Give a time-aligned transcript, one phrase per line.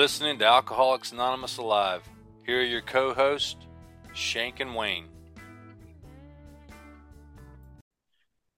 [0.00, 2.02] listening to Alcoholics Anonymous Alive.
[2.46, 3.66] Here are your co hosts,
[4.14, 5.10] Shank and Wayne.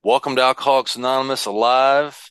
[0.04, 2.30] Welcome to Alcoholics Anonymous Alive.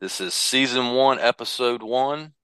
[0.00, 2.34] This is season one, episode one.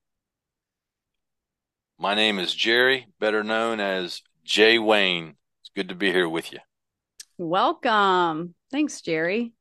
[1.98, 5.36] My name is Jerry, better known as Jay Wayne.
[5.60, 6.60] It's good to be here with you.
[7.36, 8.54] Welcome.
[8.72, 9.52] Thanks, Jerry.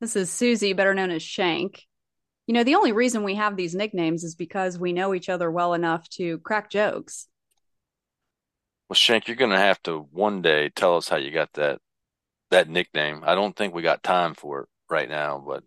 [0.00, 1.86] This is Susie, better known as Shank.
[2.50, 5.48] You know, the only reason we have these nicknames is because we know each other
[5.48, 7.28] well enough to crack jokes.
[8.88, 11.78] Well, Shank, you're going to have to one day tell us how you got that
[12.50, 13.22] that nickname.
[13.24, 15.62] I don't think we got time for it right now, but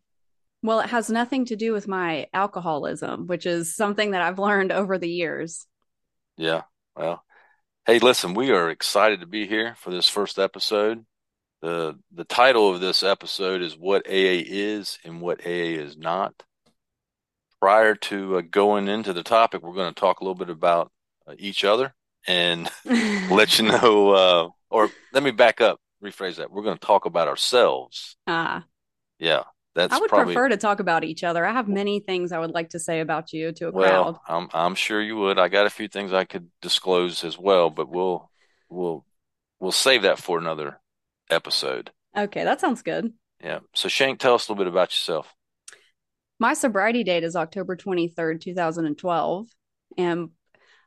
[0.62, 4.74] well, it has nothing to do with my alcoholism, which is something that I've learned
[4.74, 5.66] over the years.
[6.36, 6.64] Yeah.
[6.98, 7.24] Well,
[7.86, 11.06] hey, listen, we are excited to be here for this first episode.
[11.62, 16.44] The the title of this episode is what AA is and what AA is not
[17.64, 20.92] prior to uh, going into the topic, we're going to talk a little bit about
[21.26, 21.94] uh, each other
[22.28, 22.70] and
[23.32, 26.52] let you know, uh, or let me back up, rephrase that.
[26.52, 28.18] We're going to talk about ourselves.
[28.28, 28.66] Ah.
[29.18, 29.44] Yeah.
[29.76, 31.46] That's I would probably, prefer to talk about each other.
[31.46, 34.20] I have many things I would like to say about you to a well, crowd.
[34.28, 35.40] I'm I'm sure you would.
[35.40, 38.30] I got a few things I could disclose as well, but we'll
[38.70, 39.04] we'll
[39.60, 40.80] we'll save that for another
[41.32, 41.90] episode.
[42.16, 43.14] Okay, that sounds good.
[43.42, 43.62] Yeah.
[43.74, 45.34] So Shank, tell us a little bit about yourself.
[46.44, 49.48] My sobriety date is October 23rd, 2012.
[49.98, 50.32] And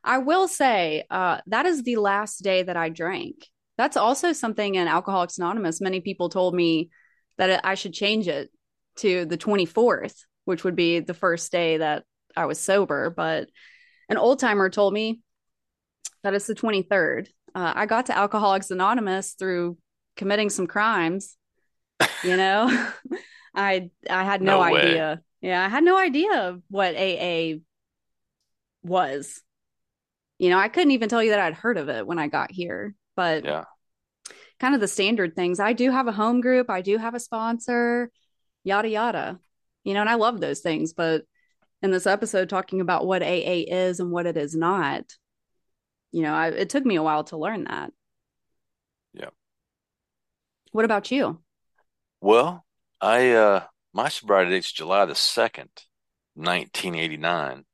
[0.03, 3.47] I will say uh, that is the last day that I drank.
[3.75, 5.81] That's also something in Alcoholics Anonymous.
[5.81, 6.91] Many people told me
[7.39, 8.51] that I should change it
[8.97, 12.03] to the 24th, which would be the first day that
[12.35, 13.09] I was sober.
[13.09, 13.49] But
[14.09, 15.21] an old timer told me
[16.21, 17.29] that it's the 23rd.
[17.55, 19.79] Uh, I got to Alcoholics Anonymous through
[20.17, 21.35] committing some crimes.
[22.23, 22.89] You know,
[23.57, 25.21] I I had no, no idea.
[25.41, 27.55] Yeah, I had no idea what AA
[28.83, 29.41] was.
[30.37, 32.51] You know, I couldn't even tell you that I'd heard of it when I got
[32.51, 33.63] here, but yeah.
[34.59, 35.59] kind of the standard things.
[35.59, 38.11] I do have a home group, I do have a sponsor,
[38.63, 39.39] yada yada.
[39.83, 41.23] You know, and I love those things, but
[41.81, 45.03] in this episode talking about what AA is and what it is not,
[46.11, 47.91] you know, I, it took me a while to learn that.
[49.13, 49.29] Yeah.
[50.71, 51.41] What about you?
[52.21, 52.65] Well,
[53.01, 53.63] I uh
[53.93, 55.69] my sobriety date's July the 2nd,
[56.35, 57.65] 1989.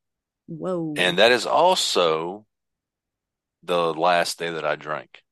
[0.46, 0.94] Whoa.
[0.96, 2.46] And that is also
[3.62, 5.22] the last day that I drank.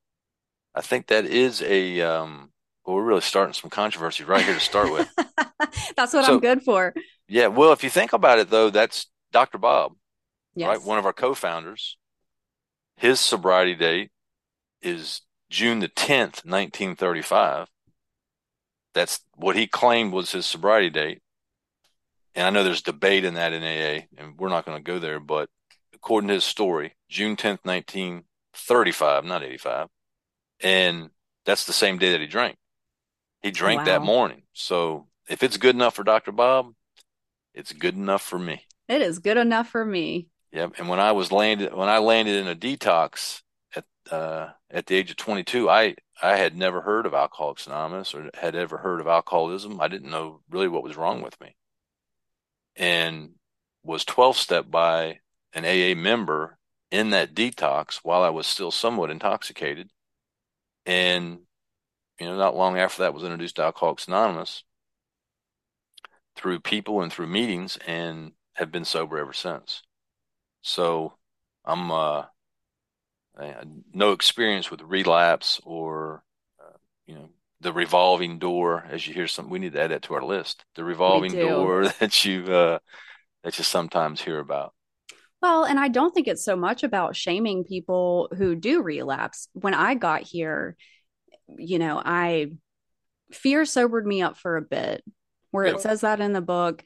[0.75, 2.50] I think that is a, um,
[2.84, 5.08] well, we're really starting some controversy right here to start with.
[5.97, 6.94] that's what so, I'm good for.
[7.28, 7.48] Yeah.
[7.48, 9.58] Well, if you think about it, though, that's Dr.
[9.58, 9.92] Bob,
[10.54, 10.69] yes.
[10.69, 10.82] right?
[10.82, 11.97] One of our co founders.
[12.97, 14.10] His sobriety date
[14.81, 17.69] is June the 10th, 1935.
[18.94, 21.22] That's what he claimed was his sobriety date.
[22.34, 24.98] And I know there's debate in that in AA, and we're not going to go
[24.98, 25.48] there, but
[25.94, 29.88] according to his story, June 10th, 1935, not 85.
[30.60, 31.10] And
[31.44, 32.56] that's the same day that he drank.
[33.42, 33.84] He drank wow.
[33.84, 34.42] that morning.
[34.52, 36.32] So if it's good enough for Dr.
[36.32, 36.72] Bob,
[37.54, 38.64] it's good enough for me.
[38.88, 40.28] It is good enough for me.
[40.52, 40.75] Yep.
[40.78, 43.42] And when I was landed, when I landed in a detox
[44.12, 48.30] uh, at the age of 22, I I had never heard of Alcoholics Anonymous or
[48.34, 49.80] had ever heard of alcoholism.
[49.80, 51.56] I didn't know really what was wrong with me.
[52.76, 53.30] And
[53.82, 55.20] was 12 step by
[55.54, 56.58] an AA member
[56.90, 59.90] in that detox while I was still somewhat intoxicated.
[60.86, 61.40] And,
[62.20, 64.64] you know, not long after that was introduced to Alcoholics Anonymous
[66.36, 69.82] through people and through meetings and have been sober ever since.
[70.62, 71.14] So
[71.64, 72.24] I'm, uh,
[73.93, 76.22] no experience with relapse or
[76.60, 76.76] uh,
[77.06, 77.28] you know
[77.60, 80.65] the revolving door as you hear some we need to add that to our list.
[80.75, 82.78] The revolving door that you uh,
[83.44, 84.75] that you sometimes hear about.
[85.41, 89.49] Well and i don't think it's so much about shaming people who do relapse.
[89.53, 90.76] When i got here
[91.56, 92.46] you know i
[93.32, 95.02] fear sobered me up for a bit.
[95.50, 96.82] Where it says that in the book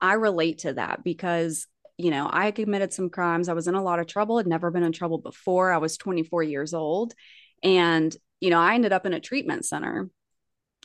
[0.00, 1.66] i relate to that because
[2.00, 3.48] you know, I committed some crimes.
[3.48, 5.70] I was in a lot of trouble, had never been in trouble before.
[5.70, 7.14] I was 24 years old.
[7.62, 10.08] And, you know, I ended up in a treatment center,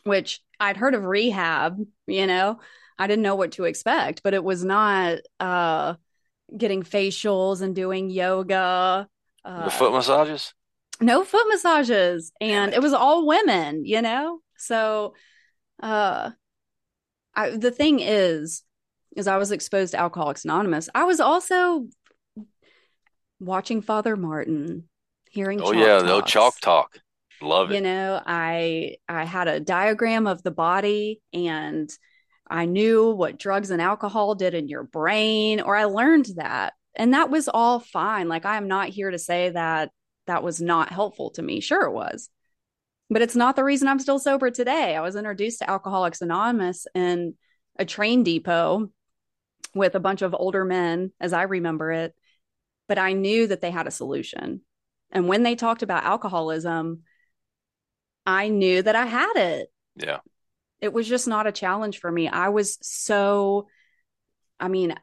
[0.04, 2.60] which I'd heard of rehab, you know,
[2.98, 5.96] I didn't know what to expect, but it was not uh,
[6.56, 9.08] getting facials and doing yoga.
[9.44, 10.54] Uh, the foot massages?
[11.00, 12.32] No foot massages.
[12.42, 12.78] And it.
[12.78, 14.40] it was all women, you know?
[14.58, 15.14] So,
[15.82, 16.32] uh,
[17.34, 18.64] I, the thing is,
[19.16, 21.88] as I was exposed to Alcoholics Anonymous, I was also
[23.40, 24.90] watching Father Martin,
[25.30, 25.62] hearing.
[25.62, 27.00] Oh yeah, no chalk talk.
[27.42, 27.76] Love it.
[27.76, 31.90] You know, I I had a diagram of the body, and
[32.50, 36.74] I knew what drugs and alcohol did in your brain, or I learned that.
[36.96, 38.30] And that was all fine.
[38.30, 39.92] Like, I am not here to say that
[40.28, 41.60] that was not helpful to me.
[41.60, 42.30] Sure, it was.
[43.10, 44.96] But it's not the reason I'm still sober today.
[44.96, 47.36] I was introduced to Alcoholics Anonymous in
[47.78, 48.90] a train depot
[49.76, 52.16] with a bunch of older men, as I remember it.
[52.88, 54.62] But I knew that they had a solution.
[55.12, 57.04] And when they talked about alcoholism,
[58.26, 59.72] I knew that I had it.
[59.96, 60.20] Yeah.
[60.82, 62.28] It was just not a challenge for me.
[62.28, 63.68] I was so,
[64.60, 64.96] I mean,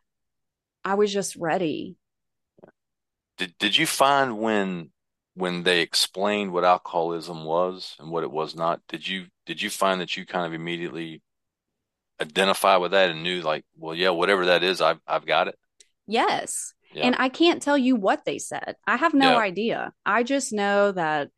[0.84, 1.96] I was just ready.
[3.38, 4.90] Did did you find when
[5.34, 9.70] when they explained what alcoholism was and what it was not, did you did you
[9.70, 11.22] find that you kind of immediately
[12.22, 15.58] identify with that and knew like, well, yeah, whatever that is, I've I've got it?
[16.06, 16.74] Yes.
[16.90, 17.06] Yeah.
[17.06, 18.76] And I can't tell you what they said.
[18.86, 19.38] I have no Yeah.
[19.38, 19.92] idea.
[20.04, 21.30] I just know that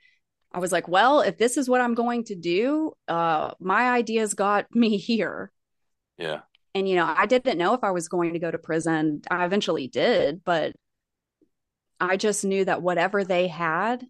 [0.53, 4.35] I was like, well, if this is what I'm going to do, uh, my ideas
[4.35, 5.53] got me here.
[6.19, 6.43] Yeah.
[6.75, 9.23] And, you know, I didn't know if I was going to go to prison.
[9.31, 10.75] I eventually did, but
[11.99, 14.07] I just knew that whatever they had,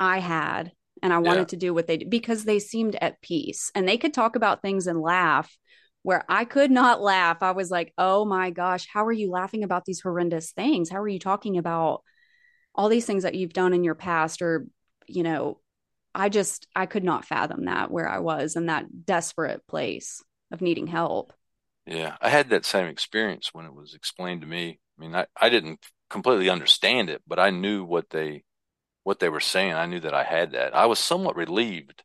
[0.00, 0.72] I had.
[1.02, 1.44] And I wanted Yeah.
[1.48, 4.62] to do what they did because they seemed at peace and they could talk about
[4.62, 5.56] things and laugh
[6.02, 7.38] where I could not laugh.
[7.42, 10.90] I was like, oh my gosh, how are you laughing about these horrendous things?
[10.90, 12.02] How are you talking about
[12.74, 14.42] all these things that you've done in your past?
[14.42, 14.66] Or,
[15.06, 15.60] you know,
[16.14, 20.60] I just, I could not fathom that where I was in that desperate place of
[20.60, 21.32] needing help.
[21.86, 22.16] Yeah.
[22.20, 24.78] I had that same experience when it was explained to me.
[24.98, 28.44] I mean, I, I didn't completely understand it, but I knew what they
[29.04, 29.74] what they were saying.
[29.74, 30.74] I knew that I had that.
[30.74, 32.02] I was somewhat relieved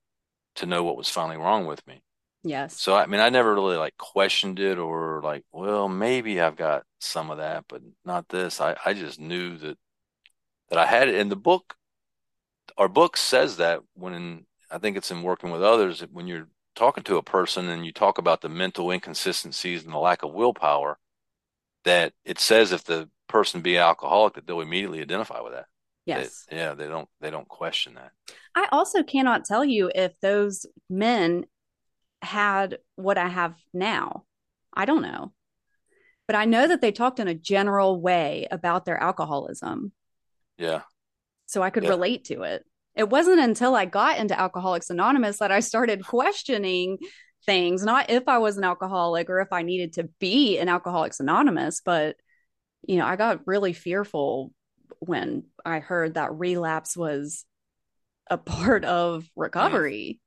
[0.55, 2.01] to know what was finally wrong with me.
[2.43, 2.79] Yes.
[2.79, 6.83] So I mean, I never really like questioned it or like, well, maybe I've got
[6.99, 8.61] some of that, but not this.
[8.61, 9.77] I, I just knew that
[10.69, 11.15] that I had it.
[11.15, 11.75] And the book,
[12.77, 17.03] our book says that when I think it's in working with others, when you're talking
[17.05, 20.99] to a person and you talk about the mental inconsistencies and the lack of willpower,
[21.83, 25.65] that it says if the person be alcoholic, that they'll immediately identify with that.
[26.07, 26.45] Yes.
[26.49, 28.11] They- yeah, they don't they don't question that.
[28.55, 31.45] I also cannot tell you if those men
[32.21, 34.23] had what I have now.
[34.73, 35.33] I don't know.
[36.27, 39.91] But I know that they talked in a general way about their alcoholism.
[40.57, 40.81] Yeah.
[41.45, 41.89] So I could Yeah.
[41.89, 42.65] relate to it.
[42.95, 46.97] It wasn't until I got into Alcoholics Anonymous that I started questioning
[47.45, 51.19] things, not if I was an alcoholic or if I needed to be an Alcoholics
[51.19, 52.15] Anonymous, but
[52.87, 54.51] you know, I got really fearful
[54.99, 57.45] when I heard that relapse was
[58.29, 60.19] a part of recovery.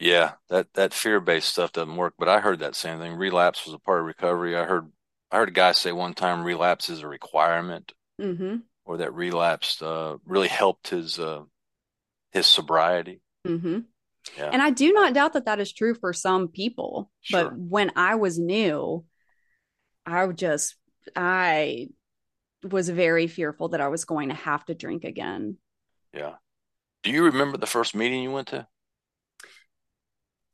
[0.00, 3.14] Yeah, that that fear-based stuff doesn't work, but I heard that same thing.
[3.14, 4.56] Relapse was a part of recovery.
[4.56, 4.90] I heard
[5.30, 8.58] I heard a guy say one time relapse is a requirement Mm-hmm.
[8.84, 11.42] or that relapse uh, really helped his uh,
[12.30, 13.20] his sobriety.
[13.46, 13.80] Mm-hmm.
[14.38, 14.50] Yeah.
[14.52, 17.10] And I do not doubt that that is true for some people.
[17.20, 17.44] Sure.
[17.44, 19.04] But when I was new,
[20.06, 20.76] I just,
[21.16, 21.88] I
[22.64, 25.58] was very fearful that I was going to have to drink again.
[26.12, 26.34] Yeah.
[27.02, 28.66] Do you remember the first meeting you went to?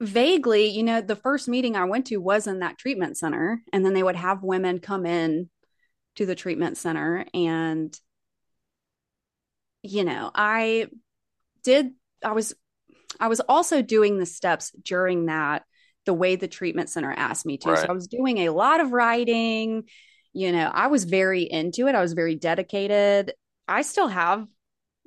[0.01, 3.63] Vaguely, you know, the first meeting I went to was in that treatment center.
[3.73, 5.51] And then they would have women come in
[6.17, 7.25] to the treatment center.
[7.33, 7.97] And,
[9.83, 10.89] you know, I
[11.63, 11.93] did,
[12.25, 12.55] I was,
[13.21, 15.65] I was also doing the steps during that
[16.07, 17.77] the way the treatment center asked me to.
[17.77, 19.85] So I was doing a lot of writing.
[20.33, 21.95] You know, I was very into it.
[21.95, 23.33] I was very dedicated.
[23.67, 24.47] I still have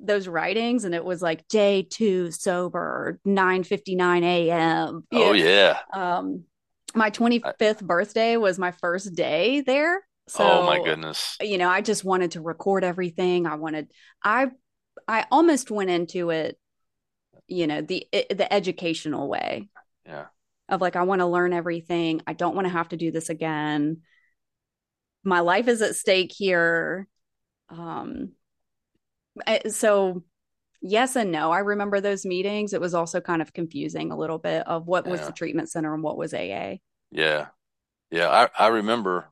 [0.00, 5.78] those writings and it was like day two sober 9 59 a.m Oh yeah.
[5.92, 6.42] um
[6.96, 11.36] my 25th birthday was my first day there so oh my goodness.
[11.40, 13.88] you know i just wanted to record everything i wanted
[14.24, 14.48] i
[15.06, 16.58] i almost went into it
[17.46, 19.68] you know the the educational way
[20.04, 20.26] Yeah.
[20.68, 23.30] of like i want to learn everything i don't want to have to do this
[23.30, 23.98] again
[25.24, 27.08] my life is at stake here
[27.70, 28.32] um
[29.68, 30.22] so
[30.80, 34.38] yes and no i remember those meetings it was also kind of confusing a little
[34.38, 36.74] bit of what was the treatment center and what was aa
[37.10, 37.46] Yeah.
[38.10, 38.28] Yeah.
[38.28, 39.26] I, I remember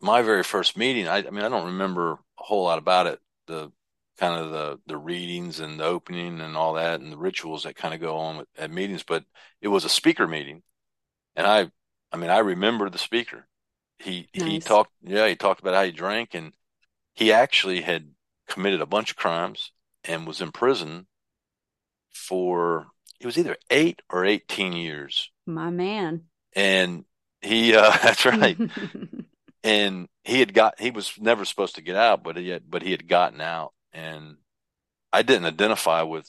[0.00, 1.08] my very first meeting.
[1.08, 3.20] I, I mean, I don't remember a whole lot about it.
[3.46, 3.72] The
[4.18, 7.76] kind of the, the readings and the opening and all that and the rituals that
[7.76, 9.24] kind of go on with, at meetings, but
[9.60, 10.62] it was a speaker meeting.
[11.36, 11.70] And I,
[12.12, 13.46] I mean, I remember the speaker.
[13.98, 16.52] He, he talked, yeah, he talked about how he drank and
[17.14, 18.10] he actually had
[18.48, 19.72] committed a bunch of crimes
[20.04, 21.06] and was in prison
[22.12, 22.86] for,
[23.20, 25.30] it was either eight or 18 years.
[25.46, 26.24] my man
[26.54, 27.04] And
[27.40, 28.58] he, uh, that's right.
[29.64, 32.82] and he had got, he was never supposed to get out, but he had, but
[32.82, 34.36] he had gotten out and
[35.12, 36.28] I didn't identify with,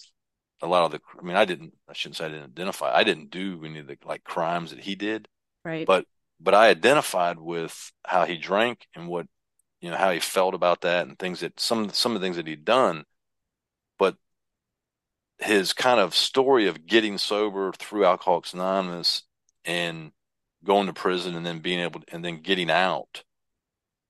[0.61, 1.01] a lot of the.
[1.19, 1.73] I mean, I didn't.
[1.87, 2.91] I shouldn't say I didn't identify.
[2.93, 5.27] I didn't do any of the like crimes that he did.
[5.63, 5.85] Right.
[5.85, 6.05] But
[6.39, 9.27] but I identified with how he drank and what
[9.81, 12.37] you know how he felt about that and things that some some of the things
[12.37, 13.03] that he'd done.
[13.97, 14.15] But
[15.39, 19.23] his kind of story of getting sober through Alcoholics Anonymous
[19.65, 20.11] and
[20.63, 23.23] going to prison and then being able to, and then getting out,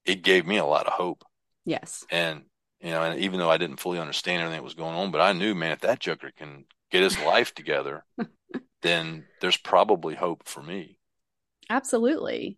[0.06, 1.24] it gave me a lot of hope.
[1.66, 2.06] Yes.
[2.10, 2.44] And
[2.80, 5.22] you know, and even though I didn't fully understand everything that was going on, but
[5.22, 8.06] I knew, man, if that joker can get his life together,
[8.82, 10.97] then there's probably hope for me.
[11.70, 12.58] Absolutely.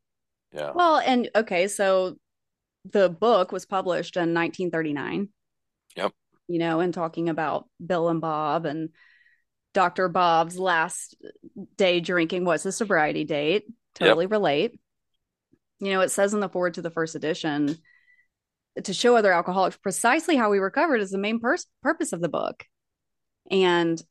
[0.53, 0.71] Yeah.
[0.73, 2.17] Well, and okay, so
[2.85, 5.29] the book was published in 1939.
[5.95, 6.13] Yep.
[6.47, 8.89] You know, and talking about Bill and Bob and
[9.73, 10.07] Dr.
[10.09, 11.15] Bob's last
[11.77, 13.65] day drinking was the sobriety date.
[13.95, 14.31] Totally yep.
[14.31, 14.79] relate.
[15.79, 17.77] You know, it says in the foreword to the first edition
[18.83, 22.29] to show other alcoholics precisely how we recovered is the main pur- purpose of the
[22.29, 22.65] book.
[23.51, 24.01] And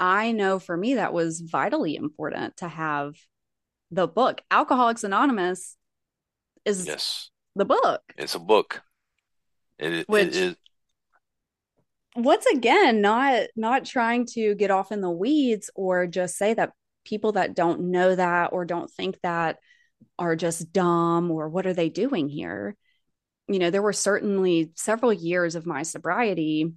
[0.00, 3.14] I know for me that was vitally important to have
[3.90, 4.42] the book.
[4.50, 5.76] Alcoholics Anonymous
[6.64, 7.30] is yes.
[7.54, 8.02] the book.
[8.16, 8.82] It's a book.
[9.78, 10.56] It, Which, it is
[12.16, 16.70] once again not not trying to get off in the weeds or just say that
[17.04, 19.58] people that don't know that or don't think that
[20.16, 22.76] are just dumb or what are they doing here
[23.48, 26.72] you know there were certainly several years of my sobriety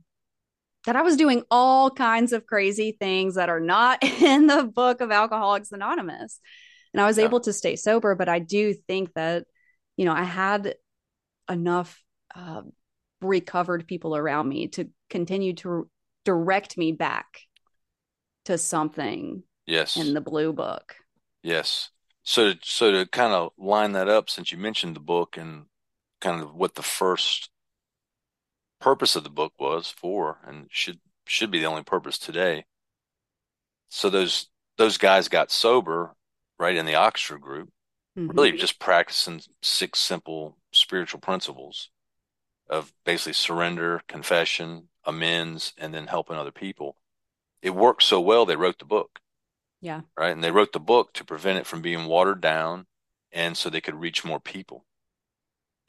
[0.88, 5.02] that I was doing all kinds of crazy things that are not in the book
[5.02, 6.40] of Alcoholics Anonymous.
[6.98, 7.26] And I was yeah.
[7.26, 9.46] able to stay sober, but I do think that,
[9.98, 10.74] you know, I had
[11.48, 12.64] enough uh,
[13.22, 15.88] recovered people around me to continue to
[16.26, 17.42] direct me back
[18.46, 19.96] to something yes.
[19.96, 20.96] in the blue book.
[21.44, 21.92] Yes.
[22.24, 25.66] So so to kind of line that up since you mentioned the book and
[26.20, 27.52] kind of what the first
[28.82, 32.66] purpose of the book was for and should should be the only purpose today.
[33.88, 34.48] So those
[34.80, 36.17] those guys got sober
[36.60, 37.70] right in the Oxford group
[38.18, 38.32] mm-hmm.
[38.32, 41.90] really just practicing six simple spiritual principles
[42.70, 46.98] of basically surrender, confession, amends, and then helping other people.
[47.62, 49.20] It worked so well, they wrote the book.
[49.80, 50.02] Yeah.
[50.18, 50.32] Right.
[50.32, 52.88] And they wrote the book to prevent it from being watered down
[53.32, 54.86] and so they could reach more people.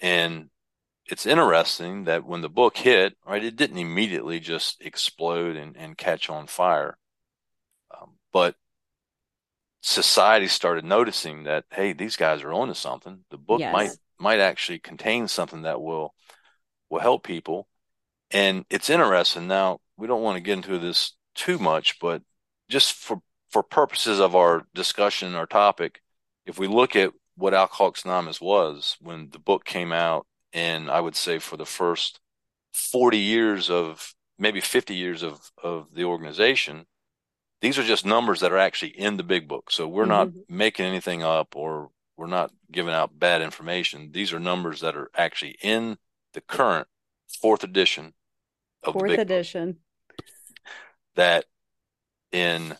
[0.00, 0.50] And
[1.06, 5.96] it's interesting that when the book hit, right, it didn't immediately just explode and, and
[5.96, 6.98] catch on fire.
[7.90, 8.56] Um, but
[9.88, 13.24] society started noticing that, hey, these guys are onto something.
[13.30, 13.72] The book yes.
[13.72, 13.90] might
[14.20, 16.14] might actually contain something that will
[16.90, 17.68] will help people.
[18.30, 19.48] And it's interesting.
[19.48, 22.22] Now, we don't want to get into this too much, but
[22.68, 26.02] just for, for purposes of our discussion, our topic,
[26.44, 31.00] if we look at what Alcoholics Anonymous was when the book came out, and I
[31.00, 32.20] would say for the first
[32.72, 36.86] 40 years of maybe 50 years of, of the organization,
[37.60, 39.70] these are just numbers that are actually in the big book.
[39.70, 40.10] So we're mm-hmm.
[40.10, 44.10] not making anything up or we're not giving out bad information.
[44.12, 45.98] These are numbers that are actually in
[46.34, 46.88] the current
[47.40, 48.14] fourth edition
[48.82, 49.72] of fourth the edition
[50.16, 50.26] book,
[51.16, 51.44] that
[52.32, 52.76] in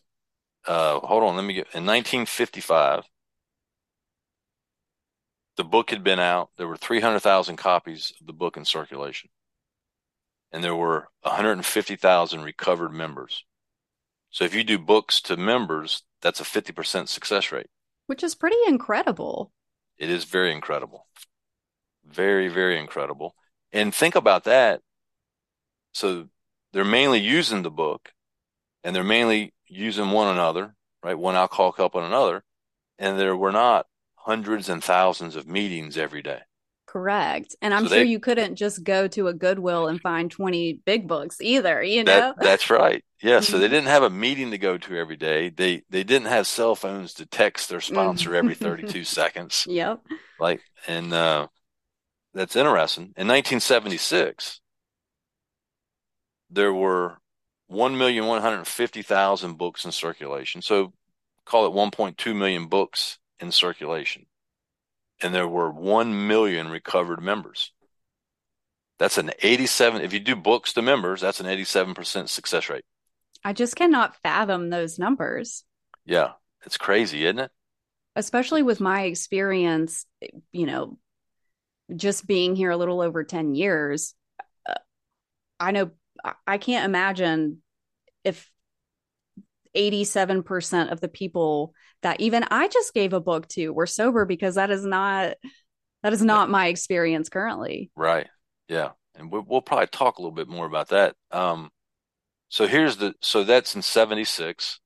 [0.67, 3.05] uh hold on let me get in 1955
[5.57, 9.31] the book had been out there were 300,000 copies of the book in circulation
[10.53, 13.45] and there were 150,000 recovered members
[14.31, 17.69] so if you do books to members that's a 50% success rate
[18.07, 19.53] which is pretty incredible
[19.99, 21.07] it is very incredible
[22.11, 23.35] very, very incredible.
[23.73, 24.81] And think about that.
[25.93, 26.29] So
[26.73, 28.11] they're mainly using the book
[28.83, 31.19] and they're mainly using one another, right?
[31.19, 32.43] One alcoholic helping another.
[32.99, 36.41] And there were not hundreds and thousands of meetings every day.
[36.87, 37.55] Correct.
[37.61, 40.81] And I'm so sure they, you couldn't just go to a Goodwill and find 20
[40.85, 42.35] big books either, you know?
[42.37, 43.05] That, that's right.
[43.21, 43.41] Yeah.
[43.41, 43.75] So they mm-hmm.
[43.75, 45.49] didn't have a meeting to go to every day.
[45.51, 49.67] They they didn't have cell phones to text their sponsor every 32 seconds.
[49.69, 50.01] Yep.
[50.39, 51.49] Like and uh
[52.35, 53.05] that's interesting.
[53.17, 54.61] In 1976,
[56.51, 57.19] there were
[57.71, 60.63] 1,150,000 books in circulation.
[60.63, 60.93] So
[61.45, 64.27] call it 1.2 million books in circulation.
[65.21, 67.73] And there were 1 million recovered members.
[68.99, 72.85] That's an 87, if you do books to members, that's an 87% success rate.
[73.45, 75.65] I just cannot fathom those numbers.
[76.05, 76.33] Yeah,
[76.65, 77.51] it's crazy, isn't it?
[78.17, 80.07] Especially with my experience,
[80.53, 80.99] you know,
[81.95, 84.15] just being here a little over 10 years,
[84.69, 84.75] uh,
[85.61, 85.91] I know
[86.47, 87.63] I can't imagine
[88.25, 88.51] if
[89.77, 94.57] 87% of the people that even I just gave a book to were sober because
[94.57, 95.35] that is not
[96.03, 97.91] that is not my experience currently.
[97.97, 98.29] Right.
[98.69, 98.91] Yeah.
[99.17, 101.17] And we'll, we'll probably talk a little bit more about that.
[101.33, 101.71] Um,
[102.49, 104.81] So here's the so that's in 76.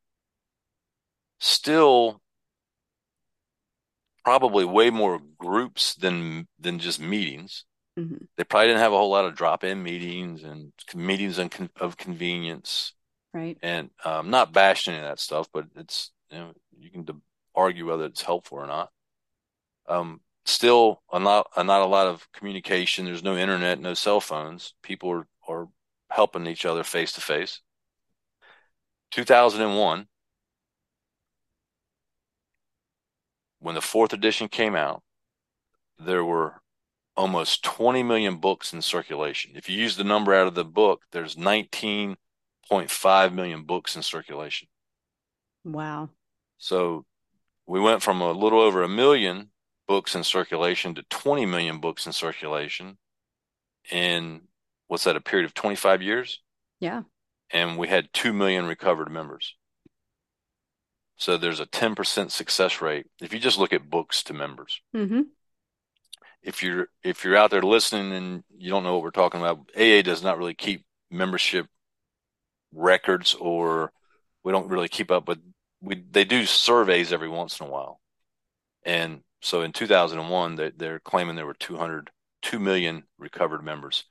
[1.39, 2.21] Still
[4.25, 7.65] probably way more groups than than just meetings.
[7.99, 8.25] Mm-hmm.
[8.37, 12.95] They probably didn't have a whole lot of drop-in meetings and meetings of convenience.
[13.35, 13.59] Right.
[13.63, 17.07] And um, not bashing any of that stuff, but it's you know you can
[17.55, 18.91] argue whether it's helpful or not.
[19.89, 23.05] Um, still, a not a not a lot of communication.
[23.05, 24.75] There's no internet, no cell phones.
[24.83, 25.69] People are are
[26.13, 27.61] helping each other face to face.
[29.11, 30.07] 2001,
[33.61, 35.03] when the fourth edition came out,
[35.99, 36.61] there were
[37.17, 39.53] almost 20 million books in circulation.
[39.55, 44.69] If you use the number out of the book, there's 19.5 million books in circulation.
[45.65, 46.11] Wow.
[46.59, 47.05] So
[47.67, 49.51] we went from a little over a million
[49.87, 52.99] books in circulation to 20 million books in circulation
[53.91, 54.43] in
[54.93, 56.43] what's that, a period of 25 years?
[56.79, 57.05] Yeah.
[57.51, 59.55] And we had 2 million recovered members.
[61.17, 64.83] So there's a 10% success rate if you just look at books to members.
[64.95, 65.23] Mm-hmm.
[66.43, 69.71] If you're if you're out there listening and you don't know what we're talking about,
[69.75, 71.69] AA does not really keep membership
[72.75, 73.93] records or
[74.45, 75.39] we don't really keep up with
[75.81, 77.99] we they do surveys every once in a while.
[78.85, 82.11] And so in 2001 they, they're claiming there were 200
[82.43, 84.05] 2 million recovered members.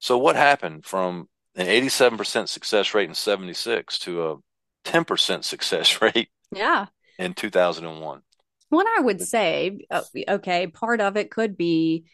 [0.00, 4.36] So what happened from an 87% success rate in 76 to a
[4.84, 6.86] 10% success rate yeah.
[7.18, 8.22] In 2001.
[8.70, 12.04] What I would say, uh, okay, part of it could be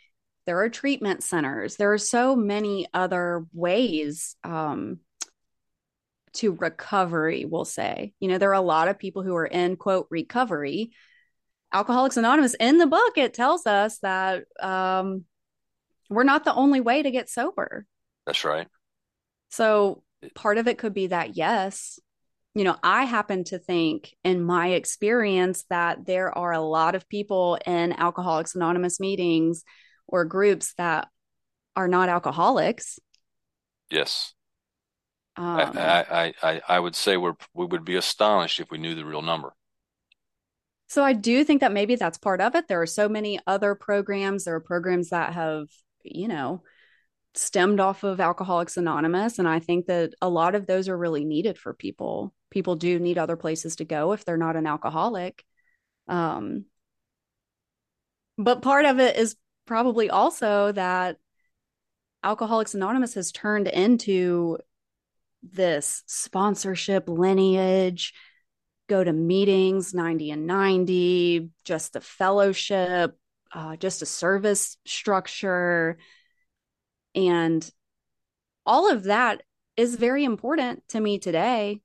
[0.46, 1.76] there are treatment centers.
[1.76, 5.00] There are so many other ways um,
[6.34, 8.14] to recovery, we'll say.
[8.20, 10.92] You know, there are a lot of people who are in quote recovery.
[11.72, 15.24] Alcoholics Anonymous in the book, it tells us that um,
[16.08, 17.86] we're not the only way to get sober.
[18.26, 18.68] That's right.
[19.50, 20.02] So
[20.34, 21.98] part of it could be that, yes,
[22.54, 27.08] you know, I happen to think in my experience that there are a lot of
[27.08, 29.62] people in Alcoholics Anonymous meetings
[30.06, 31.08] or groups that
[31.76, 32.98] are not alcoholics.
[33.90, 34.32] Yes.
[35.36, 38.94] Um, I, I, I, I would say we're, we would be astonished if we knew
[38.94, 39.52] the real number.
[40.88, 42.68] So I do think that maybe that's part of it.
[42.68, 44.44] There are so many other programs.
[44.44, 45.66] There are programs that have,
[46.14, 46.62] you know,
[47.34, 49.38] stemmed off of Alcoholics Anonymous.
[49.38, 52.34] And I think that a lot of those are really needed for people.
[52.50, 55.44] People do need other places to go if they're not an alcoholic.
[56.08, 56.66] Um,
[58.38, 61.16] but part of it is probably also that
[62.22, 64.58] Alcoholics Anonymous has turned into
[65.42, 68.12] this sponsorship lineage,
[68.88, 73.16] go to meetings 90 and 90, just the fellowship,
[73.56, 75.96] uh, just a service structure
[77.14, 77.68] and
[78.66, 79.42] all of that
[79.76, 81.80] is very important to me today,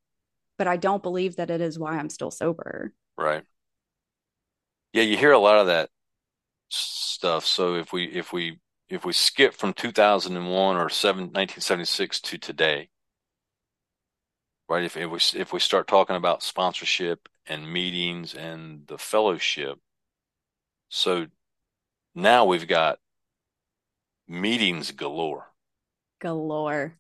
[0.58, 2.94] but I don't believe that it is why I'm still sober.
[3.18, 3.44] Right.
[4.92, 5.90] Yeah, you hear a lot of that
[6.68, 7.46] stuff.
[7.46, 12.90] So if we if we if we skip from 2001 or 7, 1976 to today,
[14.68, 14.84] right?
[14.84, 19.80] If, if we if we start talking about sponsorship and meetings and the fellowship,
[20.90, 21.28] so
[22.16, 23.00] now we've got
[24.28, 25.48] meetings galore.
[26.20, 26.94] Galore.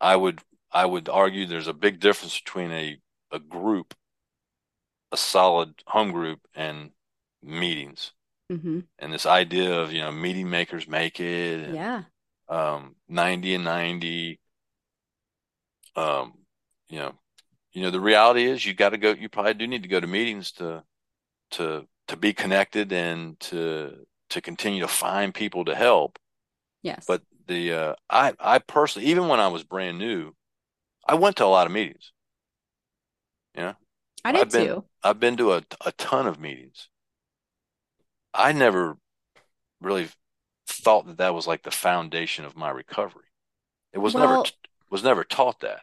[0.00, 0.40] I would
[0.72, 2.98] I would argue there's a big difference between a
[3.32, 3.94] a group,
[5.12, 6.90] a solid home group, and
[7.42, 8.12] meetings.
[8.50, 8.80] Mm-hmm.
[8.98, 11.64] And this idea of you know meeting makers make it.
[11.64, 12.02] And, yeah.
[12.48, 14.40] Um, ninety and ninety.
[15.96, 16.34] Um,
[16.88, 17.14] you know,
[17.72, 19.12] you know the reality is you got to go.
[19.12, 20.82] You probably do need to go to meetings to
[21.52, 26.18] to to be connected and to to continue to find people to help.
[26.82, 27.04] Yes.
[27.06, 30.32] But the uh, I I personally, even when I was brand new,
[31.06, 32.12] I went to a lot of meetings.
[33.54, 33.74] Yeah,
[34.24, 34.84] I did I've been, too.
[35.02, 36.88] I've been to a a ton of meetings.
[38.32, 38.96] I never
[39.80, 40.08] really
[40.68, 43.24] thought that that was like the foundation of my recovery.
[43.92, 44.48] It was well, never
[44.90, 45.80] was never taught that.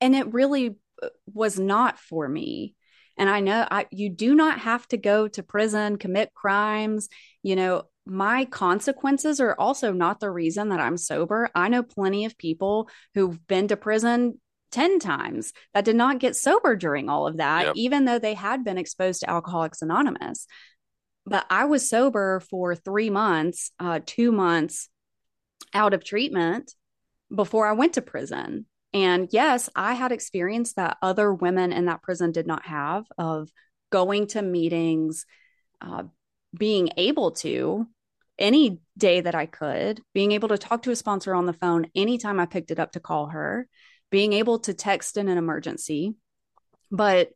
[0.00, 2.74] And it really uh, was not for me.
[3.18, 7.08] And I know I you do not have to go to prison, commit crimes,
[7.42, 11.50] you know, my consequences are also not the reason that I'm sober.
[11.54, 14.40] I know plenty of people who've been to prison
[14.72, 17.72] 10 times that did not get sober during all of that, yep.
[17.76, 20.46] even though they had been exposed to Alcoholics Anonymous.
[21.26, 24.88] But I was sober for three months, uh, two months
[25.74, 26.72] out of treatment
[27.34, 28.66] before I went to prison.
[28.94, 33.50] And yes, I had experience that other women in that prison did not have of
[33.90, 35.26] going to meetings,
[35.80, 36.04] uh,
[36.58, 37.86] being able to
[38.38, 41.86] any day that I could, being able to talk to a sponsor on the phone
[41.94, 43.68] anytime I picked it up to call her,
[44.10, 46.14] being able to text in an emergency.
[46.90, 47.30] But,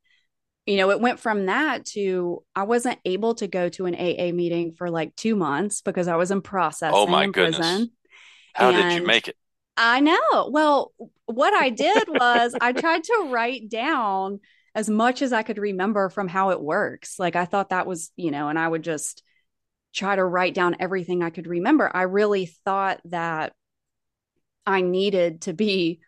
[0.65, 4.33] you know, it went from that to I wasn't able to go to an AA
[4.33, 7.59] meeting for like two months because I was in processing Oh my in goodness.
[7.59, 7.91] prison.
[8.55, 9.37] How did you make it?
[9.77, 10.51] I know.
[10.51, 10.93] Well,
[11.27, 14.41] what I did was I tried to write down
[14.75, 17.19] as much as I could remember from how it works.
[17.19, 19.23] Like I thought that was, you know, and I would just
[19.95, 21.91] try to write down everything I could remember.
[21.95, 23.53] I really thought that
[24.67, 26.01] I needed to be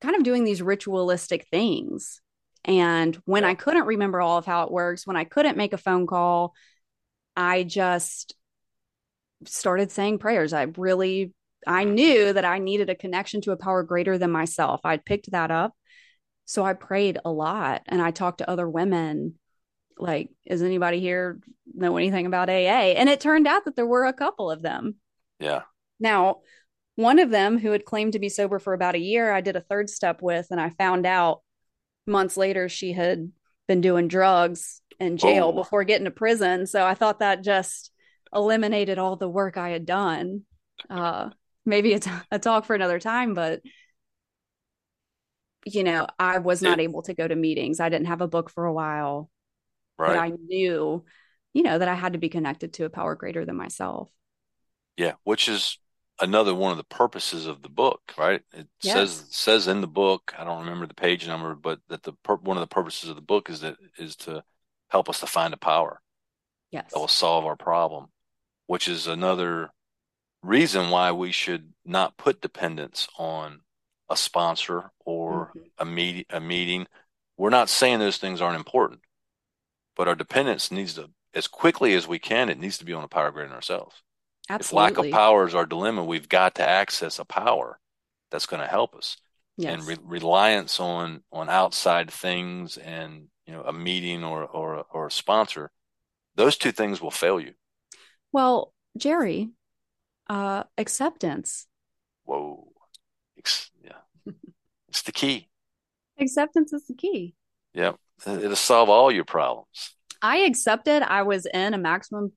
[0.00, 2.20] kind of doing these ritualistic things.
[2.64, 5.78] And when I couldn't remember all of how it works, when I couldn't make a
[5.78, 6.54] phone call,
[7.36, 8.34] I just
[9.44, 10.52] started saying prayers.
[10.52, 11.32] I really
[11.66, 14.80] I knew that I needed a connection to a power greater than myself.
[14.84, 15.74] I'd picked that up.
[16.44, 19.34] So I prayed a lot and I talked to other women
[19.98, 21.38] like, is anybody here
[21.72, 22.94] know anything about AA?
[22.96, 24.96] And it turned out that there were a couple of them.
[25.38, 25.62] Yeah.
[26.00, 26.38] Now,
[26.96, 29.56] one of them who had claimed to be sober for about a year, I did
[29.56, 31.42] a third step with, and I found out
[32.06, 33.30] months later she had
[33.68, 36.66] been doing drugs in jail Oh, before getting to prison.
[36.66, 37.90] So I thought that just
[38.34, 40.42] eliminated all the work I had done.
[40.90, 41.30] Uh,
[41.64, 43.62] maybe it's a talk for another time, but
[45.64, 47.80] you know, I was not able to go to meetings.
[47.80, 49.30] I didn't have a book for a while,
[50.04, 50.16] but right.
[50.16, 51.04] I knew,
[51.54, 54.10] you know, that I had to be connected to a power greater than myself.
[54.96, 55.14] Yeah.
[55.24, 55.78] Which is
[56.20, 58.42] another one of the purposes of the book, right?
[58.52, 59.28] It says Yes.
[59.30, 62.60] says in the book, I don't remember the page number, but that the one of
[62.62, 64.44] the purposes of the book is that is to
[64.88, 66.00] help us to find a power
[66.70, 66.92] Yes.
[66.92, 68.08] that will solve our problem,
[68.66, 69.70] which is another
[70.42, 73.60] reason why we should not put dependence on
[74.10, 75.70] a sponsor or Mhm.
[75.78, 76.86] a meet a meeting.
[77.36, 79.02] We're not saying those things aren't important,
[79.96, 83.04] but our dependence needs to, as quickly as we can, it needs to be on
[83.04, 84.02] a power greater than ourselves.
[84.48, 84.92] Absolutely.
[84.92, 87.80] If lack of power is our dilemma, we've got to access a power
[88.30, 89.16] that's going to help us.
[89.56, 89.72] Yes.
[89.74, 95.06] And re reliance on on outside things and you know a meeting or or or
[95.06, 95.70] a sponsor,
[96.34, 97.54] those two things will fail you.
[98.32, 99.50] Well, Jerry,
[100.28, 101.66] uh, acceptance.
[102.24, 102.68] Whoa.
[103.36, 103.98] It's, yeah,
[104.88, 105.48] it's the key.
[106.18, 107.34] Acceptance is the key.
[107.74, 107.92] Yeah.
[108.26, 109.94] It'll solve all your problems.
[110.20, 112.32] I accepted I was in a maximum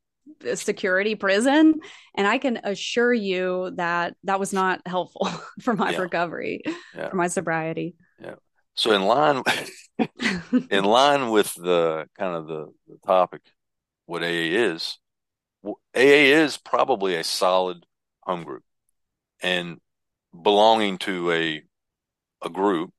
[0.56, 1.76] security prison,
[2.16, 5.30] and I can assure you that that was not helpful
[5.62, 6.00] for my Yeah.
[6.00, 6.64] recovery,
[6.96, 7.10] Yeah.
[7.10, 7.96] for my sobriety.
[8.20, 8.36] Yeah.
[8.74, 9.44] So in line
[10.72, 13.42] in line with the kind of the, the topic,
[14.08, 14.26] what AA
[14.74, 14.98] is,
[15.66, 17.86] AA is probably a solid
[18.24, 18.64] home group
[19.42, 19.80] and
[20.42, 21.64] belonging to a
[22.42, 22.92] a group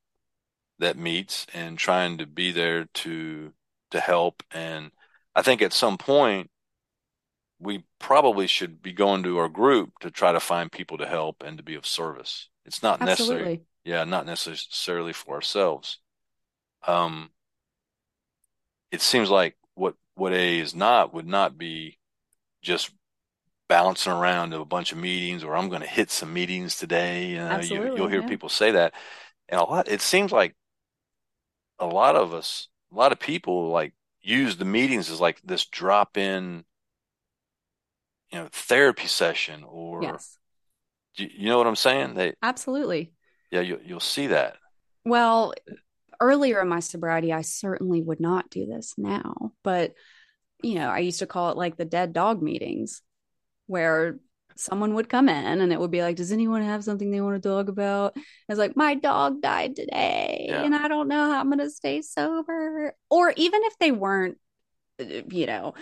[0.79, 3.52] that meets and trying to be there to
[3.90, 4.42] to help.
[4.50, 4.90] And
[5.35, 6.50] I think at some point
[7.59, 11.42] we probably should be going to our group to try to find people to help
[11.42, 12.48] and to be of service.
[12.66, 15.98] It's not necessary, yeah, not necessarily for ourselves.
[16.87, 17.31] Um,
[18.90, 21.98] it seems like what what AA is not would not be
[22.66, 22.90] just
[23.68, 27.26] bouncing around to a bunch of meetings or I'm going to hit some meetings today.
[27.31, 28.29] You know, you you'll hear Yeah.
[28.29, 28.94] people say that,
[29.48, 29.88] and a lot.
[29.88, 30.55] It seems like
[31.79, 35.66] a lot of us, a lot of people, like use the meetings as like this
[35.66, 36.64] drop in,
[38.33, 40.38] you know, therapy session or Yes.
[41.16, 42.14] you, you know what I'm saying?
[42.14, 43.12] They, Absolutely.
[43.50, 44.57] yeah, you, you'll see that.
[45.05, 45.55] Well,
[46.20, 49.94] earlier in my sobriety, I certainly would not do this now, but
[50.62, 53.03] you know, I used to call it like the dead dog meetings
[53.66, 54.19] where
[54.57, 57.42] someone would come in and it would be like, Does anyone have something they want
[57.42, 58.14] to talk about?
[58.16, 61.59] And it's like, My dog died today Yeah, and I don't know how I'm going
[61.59, 62.95] to stay sober.
[63.11, 64.38] Or even if they weren't,
[64.99, 65.75] you know,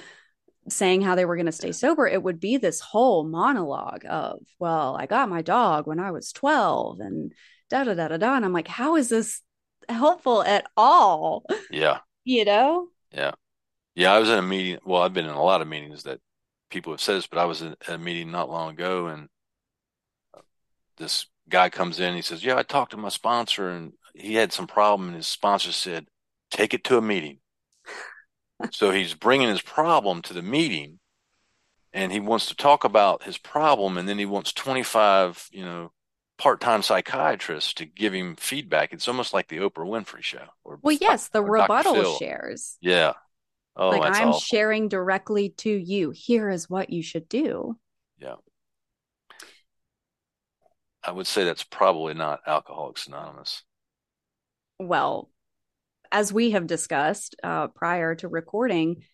[0.68, 4.40] saying how they were going to stay sober, it would be this whole monologue of,
[4.58, 7.32] Well, I got my dog when I was 12 and
[7.70, 8.36] da da da da da.
[8.36, 9.40] And I'm like, How is this
[9.88, 11.44] helpful at all?
[11.70, 12.88] yeah, You know?
[13.12, 13.32] yeah.
[13.94, 14.78] Yeah, I was in a meeting.
[14.84, 16.20] Well, I've been in a lot of meetings that
[16.70, 19.28] people have said this, but I was in a meeting not long ago, and
[20.96, 22.14] this guy comes in.
[22.14, 25.26] He says, "Yeah, I talked to my sponsor, and he had some problem, and his
[25.26, 26.06] sponsor said,
[26.50, 27.38] take it to a meeting."
[28.70, 31.00] So he's bringing his problem to the meeting,
[31.92, 35.92] and he wants to talk about his problem, and then he wants 25, you know,
[36.38, 38.92] part-time psychiatrists to give him feedback.
[38.92, 42.76] It's almost like the Oprah Winfrey show or Well, yes, the rebuttal shares.
[42.80, 43.14] Yeah.
[43.76, 44.40] Oh, Like I'm awful.
[44.40, 46.10] sharing directly to you.
[46.10, 47.78] Here is what you should do.
[48.18, 48.36] Yeah.
[51.02, 53.62] I would say that's probably not Alcoholics Anonymous.
[54.78, 55.30] Well,
[56.10, 59.04] as we have discussed uh, prior to recording,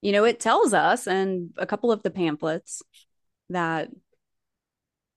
[0.00, 2.82] you know, it tells us and a couple of the pamphlets
[3.48, 3.90] that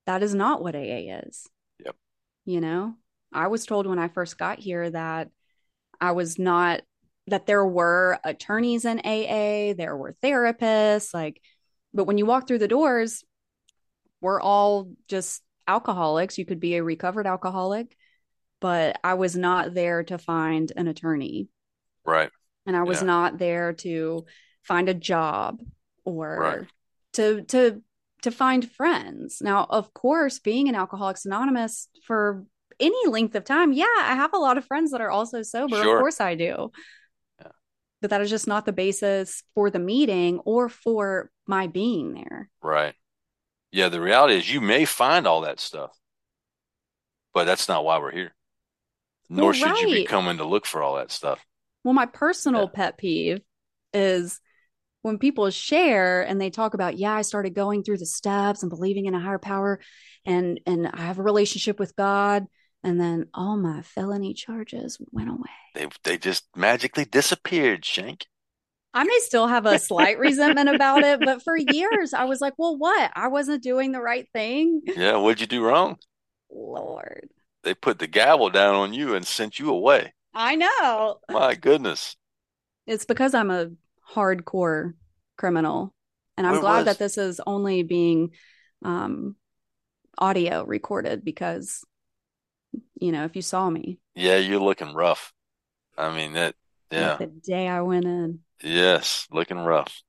[0.06, 1.48] that is not what AA is.
[1.84, 1.96] Yep.
[2.46, 2.94] You know,
[3.34, 5.30] I was told when I first got here that
[6.00, 6.82] I was not
[7.28, 11.42] that there were attorneys in AA, there were therapists, like
[11.94, 13.24] but when you walk through the doors,
[14.22, 16.38] we're all just alcoholics.
[16.38, 17.96] You could be a recovered alcoholic,
[18.60, 21.48] but I was not there to find an attorney.
[22.06, 22.30] Right.
[22.66, 23.08] And I was Yeah.
[23.08, 24.26] not there to
[24.64, 25.62] find a job
[26.04, 26.68] or Right.
[27.14, 27.82] to to
[28.24, 29.40] to find friends.
[29.42, 32.44] Now, of course, being an Alcoholics Anonymous for
[32.80, 35.82] any length of time, yeah, I have a lot of friends that are also sober.
[35.82, 35.98] Sure.
[35.98, 36.72] Of course I do.
[38.02, 42.50] But that is just not the basis for the meeting or for my being there.
[42.62, 42.94] Right.
[43.72, 45.92] Yeah, the reality is you may find all that stuff,
[47.34, 48.34] but that's not why we're here.
[49.30, 51.44] Nor Well, should you be coming to look for all that stuff.
[51.84, 52.68] Well, my personal Yeah.
[52.74, 53.42] pet peeve
[53.94, 54.40] is
[55.02, 58.70] when people share and they talk about, yeah, I started going through the steps and
[58.70, 59.80] believing in a higher power
[60.26, 62.46] and and I have a relationship with God
[62.86, 65.50] and then all my felony charges went away.
[65.74, 68.28] They they just magically disappeared, Shank.
[68.94, 72.54] I may still have a slight resentment about it, but for years I was like,
[72.58, 73.12] well, what?
[73.14, 74.82] I wasn't doing the right thing.
[74.86, 75.98] Yeah, what'd you do wrong?
[76.50, 77.28] Lord.
[77.64, 80.14] They put the gavel down on you and sent you away.
[80.34, 81.18] I know.
[81.30, 82.16] My goodness.
[82.88, 83.72] It's because I'm a
[84.14, 84.94] hardcore
[85.38, 85.94] criminal.
[86.38, 88.32] And I'm What glad was- that this is only being
[88.84, 89.36] um,
[90.18, 91.84] audio recorded because,
[93.00, 95.34] you know, if you saw me Yeah, you're looking rough.
[95.98, 96.56] I mean that
[96.92, 97.18] yeah.
[97.18, 100.02] like the day I went in, Yes, looking rough.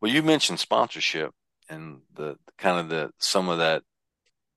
[0.00, 1.32] Well, you mentioned sponsorship
[1.68, 3.82] and the kind of the some of that.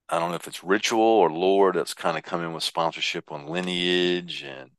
[0.10, 3.32] I don't know if it's ritual or lore that's kind of come in with sponsorship
[3.32, 4.72] on lineage, and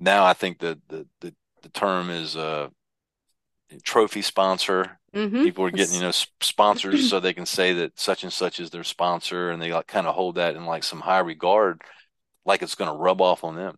[0.00, 2.68] now I think the the the, the term is uh
[3.82, 4.98] trophy sponsor.
[5.14, 5.44] Mhm.
[5.44, 8.70] People are getting you know sponsors so they can say that such and such is
[8.70, 11.82] their sponsor, and they like kind of hold that in like some high regard,
[12.46, 13.76] like it's going to rub off on them.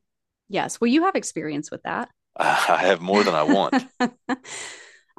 [0.49, 0.81] Yes.
[0.81, 2.09] Well, you have experience with that.
[2.37, 3.85] I have more than I want.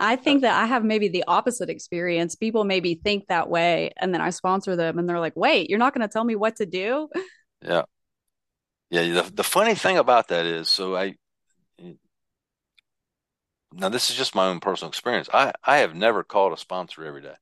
[0.01, 2.35] I think that I have maybe the opposite experience.
[2.35, 5.79] People maybe think that way, and then I sponsor them, and they're like, wait, you're
[5.79, 7.09] not going to tell me what to do?
[7.61, 7.83] Yeah.
[8.89, 11.15] Yeah, the the funny thing about that is, so I
[13.73, 15.27] now this is just my own personal experience.
[15.33, 17.35] I I have never called a sponsor every day,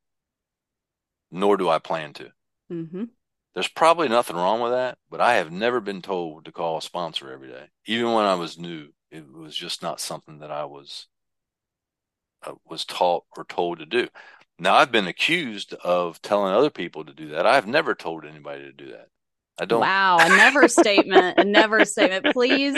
[1.32, 2.34] nor do I plan to.
[2.70, 3.17] hmm
[3.58, 6.82] There's probably nothing wrong with that, but I have never been told to call a
[6.84, 7.70] sponsor every day.
[7.88, 11.08] Even when I was new, it was just not something that I was
[12.46, 14.10] uh, was taught or told to do.
[14.60, 17.48] Now I've been accused of telling other people to do that.
[17.48, 19.08] I've never told anybody to do that.
[19.58, 19.82] I don't.
[19.82, 22.28] Wow, a never statement, a never statement.
[22.34, 22.76] Please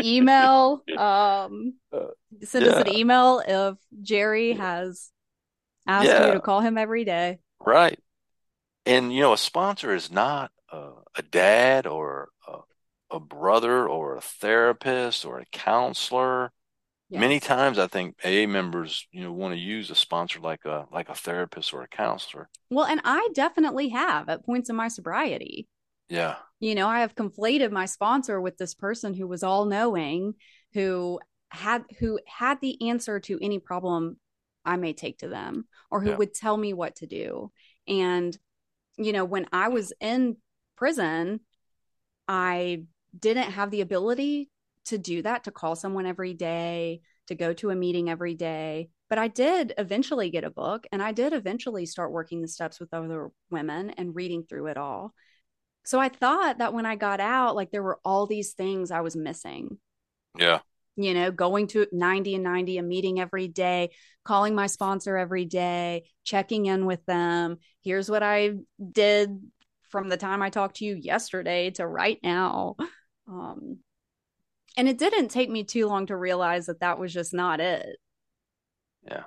[0.00, 2.06] email, um, Uh,
[2.44, 5.10] send us an email if Jerry has
[5.88, 6.26] asked Yeah.
[6.26, 7.40] you to call him every day.
[7.66, 7.98] Right.
[8.86, 12.58] And you know, a sponsor is not a, a dad or a,
[13.16, 16.52] a brother or a therapist or a counselor.
[17.12, 20.86] Many times I think AA members, you know, want to use a sponsor like a
[20.92, 22.48] like a therapist or a counselor.
[22.70, 25.66] Well, and I definitely have at points in my sobriety.
[26.08, 26.36] Yeah.
[26.60, 30.34] You know, I have conflated my sponsor with this person who was all knowing,
[30.74, 34.16] who had who had the answer to any problem
[34.64, 36.16] I may take to them or who Yeah.
[36.16, 37.50] would tell me what to do.
[37.88, 38.36] And
[39.04, 40.36] you know, when I was in
[40.76, 41.40] prison,
[42.28, 42.84] I
[43.18, 44.50] didn't have the ability
[44.86, 48.90] to do that, to call someone every day, to go to a meeting every day.
[49.08, 52.78] But I did eventually get a book and I did eventually start working the steps
[52.78, 55.12] with other women and reading through it all.
[55.84, 59.00] So I thought that when I got out, like there were all these things I
[59.00, 59.78] was missing
[60.38, 60.60] Yeah.
[61.02, 63.90] You know, going to 90 and 90, a meeting every day,
[64.24, 67.58] calling my sponsor every day, checking in with them.
[67.82, 68.52] Here's what I
[68.92, 69.40] did
[69.88, 72.76] from the time I talked to you yesterday to right now.
[73.28, 73.78] Um,
[74.76, 77.96] and it didn't take me too long to realize that that was just not it.
[79.04, 79.24] Yeah.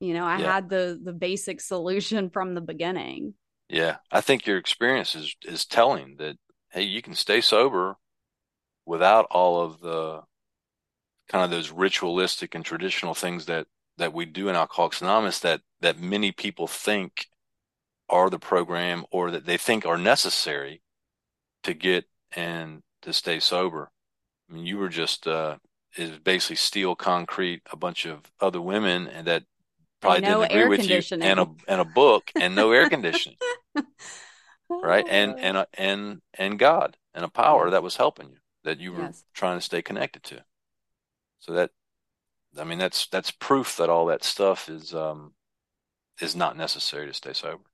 [0.00, 0.52] You know, I Yeah.
[0.52, 3.34] had the the basic solution from the beginning.
[3.68, 3.96] Yeah.
[4.10, 6.36] I think your experience is is telling that
[6.70, 7.96] hey, you can stay sober
[8.84, 10.22] without all of the
[11.28, 13.66] kind of those ritualistic and traditional things that
[13.98, 17.26] that we do in Alcoholics Anonymous that that many people think
[18.08, 20.82] are the program or that they think are necessary
[21.64, 23.90] to get and to stay sober.
[24.50, 25.58] I mean, you were just uh
[25.96, 29.44] is basically steel concrete, a bunch of other women and that
[30.02, 33.38] probably no didn't agree with you and a and a book and no air conditioning,
[34.82, 35.06] right?
[35.08, 38.92] And and a, and and God and a power that was helping you that you
[38.92, 39.24] were Yes.
[39.34, 40.44] trying to stay connected to.
[41.40, 41.70] So that
[42.58, 45.34] I mean that's that's proof that all that stuff is um
[46.20, 47.64] is not necessary to stay sober.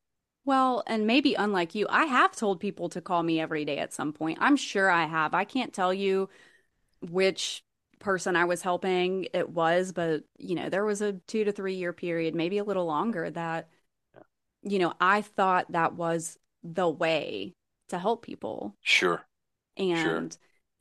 [0.44, 3.92] Well, and maybe unlike you, I have told people to call me every day at
[3.92, 4.38] some point.
[4.40, 5.34] I'm sure I have.
[5.34, 6.28] I can't tell you
[7.02, 7.64] which
[8.00, 11.74] person I was helping it was, but you know, there was a two to three
[11.76, 13.68] year period, maybe a little longer, that,
[14.62, 17.54] you know, I thought that was the way
[17.88, 18.76] to help people.
[18.82, 19.26] Sure,
[19.92, 20.26] sure.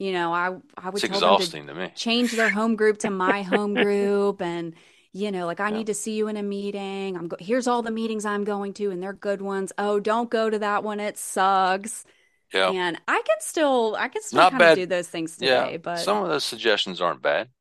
[0.01, 1.91] You know, I I It's would tell them to to me.
[1.95, 4.75] change their home group to my home group and
[5.13, 7.17] you know, like I Yeah, need to see you in a meeting.
[7.17, 9.71] I'm go here's all the meetings I'm going to and they're good ones.
[9.77, 10.99] Oh, don't go to that one.
[11.01, 12.05] It sucks.
[12.53, 12.73] yeah.
[12.73, 15.77] And I can still I can still Not kind of do those things Yeah, today,
[15.77, 17.51] but some of those suggestions aren't bad.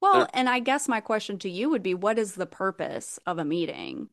[0.00, 3.18] well, They're, and I guess my question to you would be what is the purpose
[3.26, 4.08] of a meeting?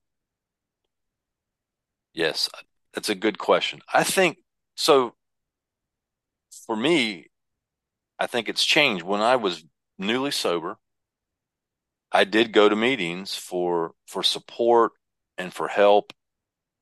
[2.13, 2.49] yes,
[2.93, 3.81] that's a good question.
[3.93, 4.37] I think
[4.75, 5.15] so.
[6.65, 7.27] For me,
[8.19, 9.03] I think it's changed.
[9.03, 9.65] When I was
[9.97, 10.79] newly sober,
[12.11, 14.93] I did go to meetings for for support
[15.37, 16.13] and for help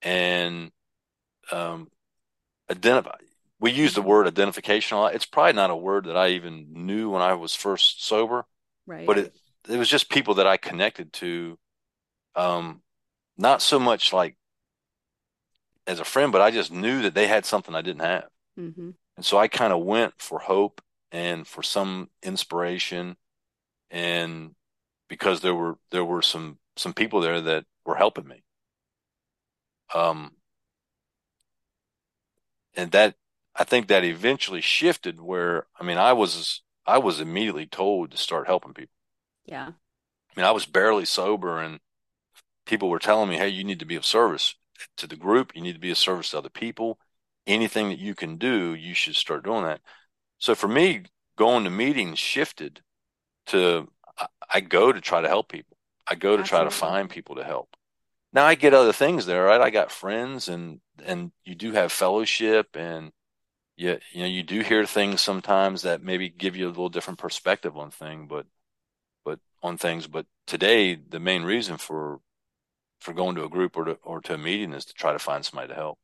[0.01, 0.71] and
[1.51, 1.89] um,
[2.71, 3.17] identify.
[3.59, 5.15] We use the word identification a lot.
[5.15, 8.45] It's probably not a word that I even knew when I was first sober,
[8.87, 9.05] Right.
[9.05, 9.33] but it
[9.69, 11.57] it was just people that I connected to.
[12.35, 12.81] Um,
[13.37, 14.37] not so much like
[15.87, 18.29] as a friend, but I just knew that they had something I didn't have.
[18.57, 23.17] hmm And so I kind of went for hope and for some inspiration
[23.91, 24.55] and
[25.09, 28.43] because there were there were some some people there that were helping me.
[29.93, 30.35] Um
[32.75, 33.15] and that
[33.55, 38.17] I think that eventually shifted where I mean I was I was immediately told to
[38.17, 38.93] start helping people.
[39.45, 39.71] Yeah.
[40.35, 41.79] I mean I was barely sober and
[42.65, 44.55] people were telling me, "Hey, you need to be of service
[44.97, 46.99] to the group, you need to be of service to other people.
[47.47, 49.81] Anything that you can do, you should start doing that."
[50.39, 51.05] So for me,
[51.37, 52.81] going to meetings shifted
[53.47, 53.89] to
[54.49, 55.77] I, go to try to help people.
[56.07, 57.75] I go to try to find people to help.
[58.31, 59.61] Now I get other things there, right?
[59.61, 63.11] I got friends and and you do have fellowship and
[63.75, 67.19] you you know you do hear things sometimes that maybe give you a little different
[67.19, 68.45] perspective on thing, but
[69.23, 70.07] but on things.
[70.07, 72.19] But today the main reason for
[73.01, 75.19] for going to a group or to or to a meeting is to try to
[75.19, 75.97] find somebody to help.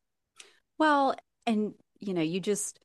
[0.78, 2.80] Well, and you know, you just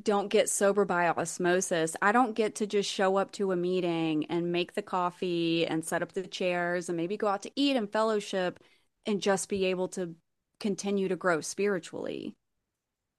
[0.00, 1.96] don't get sober by osmosis.
[2.00, 5.84] I don't get to just show up to a meeting and make the coffee and
[5.84, 8.60] set up the chairs and maybe go out to eat and fellowship
[9.04, 10.14] and just be able to
[10.60, 12.34] continue to grow spiritually.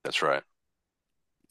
[0.04, 0.44] That's right.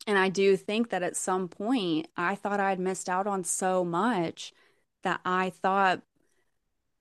[0.06, 3.84] And I do think that at some point I thought I'd missed out on so
[3.84, 4.52] much
[5.02, 6.02] that I thought,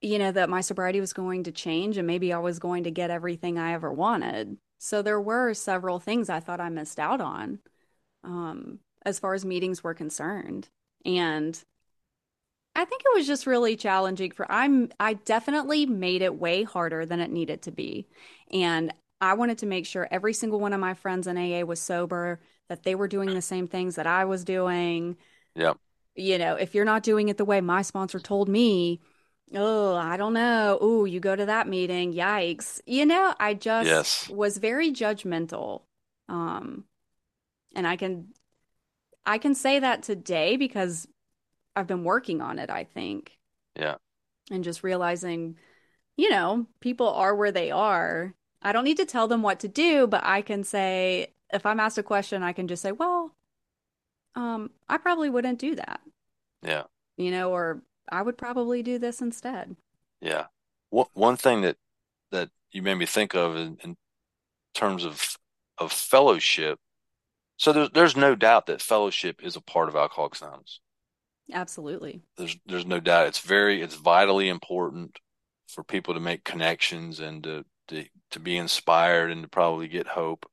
[0.01, 2.91] you know, that my sobriety was going to change and maybe I was going to
[2.91, 4.57] get everything I ever wanted.
[4.79, 7.59] So there were several things I thought I missed out on.
[8.23, 10.69] um, as far as meetings were concerned.
[11.05, 11.63] And
[12.75, 17.05] I think it was just really challenging for I'm I definitely made it way harder
[17.05, 18.07] than it needed to be.
[18.51, 21.81] And I wanted to make sure every single one of my friends in AA was
[21.81, 22.39] sober,
[22.69, 25.17] that they were doing the same things that I was doing.
[25.55, 25.77] Yep.
[26.15, 29.01] You know, if you're not doing it the way my sponsor told me,
[29.55, 30.77] oh, I don't know.
[30.81, 32.13] Oh, you go to that meeting.
[32.13, 32.81] Yikes.
[32.85, 34.29] You know, I just Yes.
[34.29, 35.83] was very judgmental.
[36.27, 36.85] Um,
[37.75, 38.33] and I can
[39.25, 41.07] I can say that today because
[41.75, 43.37] I've been working on it, I think,
[43.75, 43.97] Yeah.
[44.49, 45.57] and just realizing,
[46.17, 48.33] you know, people are where they are.
[48.61, 51.79] I don't need to tell them what to do, but I can say, if I'm
[51.79, 53.35] asked a question, I can just say, well,
[54.35, 56.01] um, I probably wouldn't do that,
[56.63, 56.83] Yeah.
[57.17, 59.75] you know, or I would probably do this instead.
[60.21, 60.45] Yeah.
[60.89, 61.77] One one thing that
[62.31, 63.95] that you made me think of in, in
[64.73, 65.37] terms of
[65.77, 66.79] of fellowship.
[67.57, 70.79] So there's there's no doubt that fellowship is a part of Alcoholics Anonymous.
[71.51, 72.21] Absolutely.
[72.37, 75.17] There's there's no doubt it's very it's vitally important
[75.67, 80.07] for people to make connections and to to, to be inspired and to probably get
[80.07, 80.45] hope.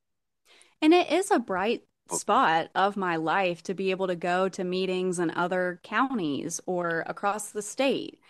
[0.80, 4.64] And it is a bright spot of my life to be able to go to
[4.64, 8.20] meetings in other counties or across the state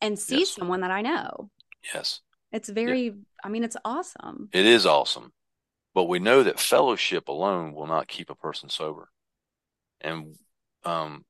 [0.00, 1.50] and see yes, someone that I know.
[1.94, 2.20] yes,
[2.52, 4.52] It's yeah, very, I mean, it's awesome.
[4.52, 5.32] it is awesome.
[5.94, 9.10] But we know that fellowship alone will not keep a person sober.
[10.00, 10.36] And
[10.84, 11.24] um,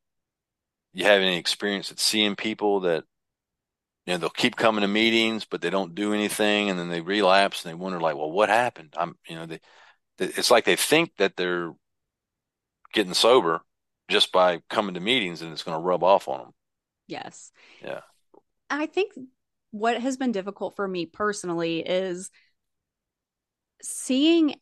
[0.94, 3.04] you have any experience at seeing people that
[4.06, 7.00] you know they'll keep coming to meetings, but they don't do anything, and then they
[7.00, 8.94] relapse, and they wonder like, well, what happened?
[8.96, 9.60] I'm, you know, they,
[10.18, 11.72] it's like they think that they're
[12.92, 13.60] getting sober
[14.08, 16.50] just by coming to meetings, and it's going to rub off on them.
[17.06, 17.52] Yes.
[17.82, 18.00] Yeah,
[18.70, 19.12] I think
[19.70, 22.30] what has been difficult for me personally is
[23.82, 24.54] seeing,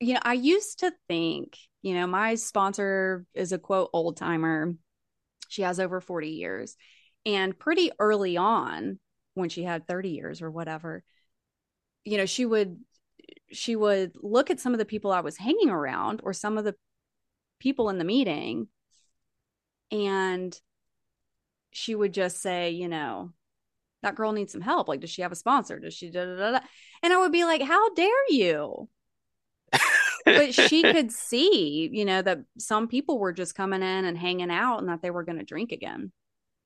[0.00, 4.74] you know, I used to think, you know, my sponsor is a quote old timer.
[5.48, 6.76] She has over 40 years.
[7.26, 8.98] And pretty early on,
[9.34, 11.02] when she had 30 years or whatever,
[12.04, 12.78] you know, she would
[13.52, 16.64] she would look at some of the people I was hanging around or some of
[16.64, 16.74] the
[17.60, 18.66] people in the meeting
[19.92, 20.58] and
[21.72, 23.32] she would just say, you know,
[24.02, 24.88] that girl needs some help.
[24.88, 25.78] Like, does she have a sponsor?
[25.78, 26.50] Does she da da da?
[26.52, 26.60] da?
[27.02, 28.88] And I would be like, how dare you?
[30.24, 34.50] but she could see, you know, that some people were just coming in and hanging
[34.50, 36.12] out and that they were going to drink again.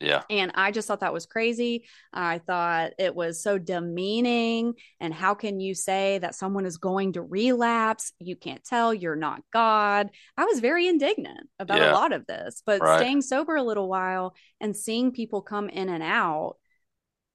[0.00, 0.22] Yeah.
[0.28, 1.84] And I just thought that was crazy.
[2.12, 4.74] I thought it was so demeaning.
[5.00, 8.12] And how can you say that someone is going to relapse?
[8.18, 8.92] You can't tell.
[8.92, 10.10] You're not God.
[10.36, 11.92] I was very indignant about Yeah.
[11.92, 12.98] a lot of this, but Right.
[12.98, 16.56] staying sober a little while and seeing people come in and out,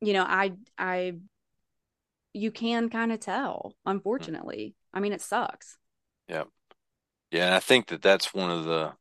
[0.02, 1.14] you know, I, I,
[2.34, 3.92] you can kind of tell, hmm.
[3.92, 4.76] unfortunately.
[4.94, 5.78] I mean, it sucks.
[6.28, 6.44] Yeah.
[7.32, 7.46] Yeah.
[7.46, 8.94] And I think that that's one of the,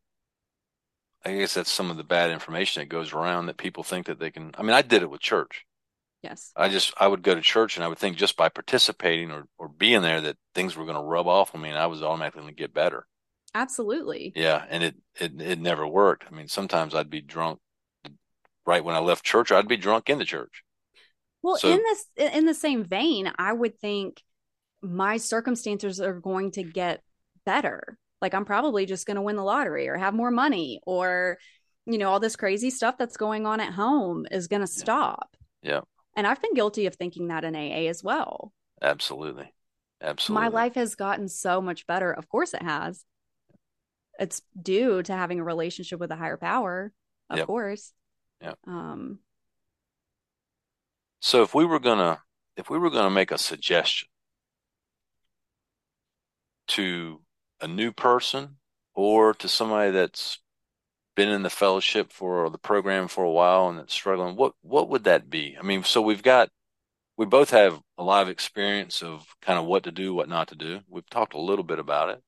[1.24, 4.18] I guess that's some of the bad information that goes around that people think that
[4.18, 4.52] they can.
[4.56, 5.64] I mean, I did it with church.
[6.22, 6.52] Yes.
[6.56, 9.44] I just, I would go to church and I would think just by participating or,
[9.56, 12.02] or being there that things were going to rub off on me and I was
[12.02, 13.06] automatically going to get better.
[13.54, 14.32] Absolutely.
[14.34, 14.64] Yeah.
[14.68, 16.24] And it, it, it never worked.
[16.30, 17.60] I mean, sometimes I'd be drunk
[18.66, 20.62] right when I left church, I'd be drunk in the church.
[21.42, 24.22] Well, So- in this in the same vein, I would think
[24.82, 27.02] my circumstances are going to get
[27.46, 27.96] better.
[28.20, 31.38] Like I'm probably just going to win the lottery or have more money or
[31.86, 35.34] you know, all this crazy stuff that's going on at home is going to stop.
[35.62, 35.80] Yeah.
[36.16, 38.52] And I've been guilty of thinking that in AA as well.
[38.82, 39.52] Absolutely.
[40.00, 40.44] Absolutely.
[40.44, 42.12] My life has gotten so much better.
[42.12, 43.04] Of course it has.
[44.18, 46.92] It's due to having a relationship with a higher power,
[47.30, 47.46] of Yep.
[47.46, 47.92] course.
[48.42, 49.20] yeah Um
[51.20, 52.24] So if we were gonna
[52.56, 54.08] if we were gonna make a suggestion
[56.68, 57.20] to
[57.60, 58.56] a new person
[58.94, 60.38] or to somebody that's
[61.16, 64.88] been in the fellowship for the program for a while and that's struggling, what what
[64.88, 65.56] would that be?
[65.58, 66.50] I mean, so we've got
[67.16, 70.48] we both have a lot of experience of kind of what to do, what not
[70.48, 70.80] to do.
[70.88, 72.22] We've talked a little bit about it.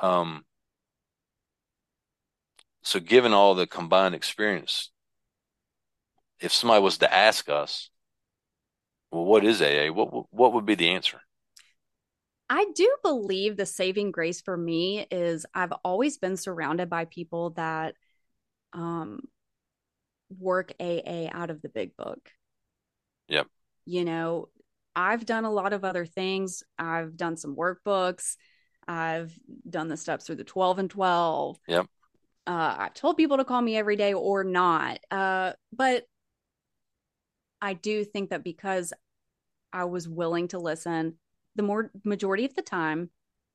[0.00, 0.44] Um,
[2.82, 4.92] so given all the combined experience,
[6.40, 7.90] if somebody was to ask us,
[9.10, 9.88] well, what is AA?
[9.92, 11.20] What what would be the answer?
[12.48, 17.50] I do believe the saving grace for me is I've always been surrounded by people
[17.50, 17.94] that
[18.72, 19.20] um
[20.38, 22.30] work AA out of the big book.
[23.28, 23.46] Yep.
[23.84, 24.48] You know,
[24.94, 26.62] I've done a lot of other things.
[26.78, 28.36] I've done some workbooks.
[28.88, 29.36] I've
[29.68, 31.58] done the steps through the 12 and 12.
[31.68, 31.86] Yep.
[32.46, 35.00] Uh, I've told people to call me every day or not.
[35.10, 36.04] Uh, but
[37.60, 38.92] I do think that because
[39.72, 41.18] I was willing to listen,
[41.56, 43.10] the more majority of the time,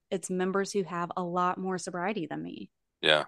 [0.10, 2.70] it's members who have a lot more sobriety than me.
[3.02, 3.26] Yeah,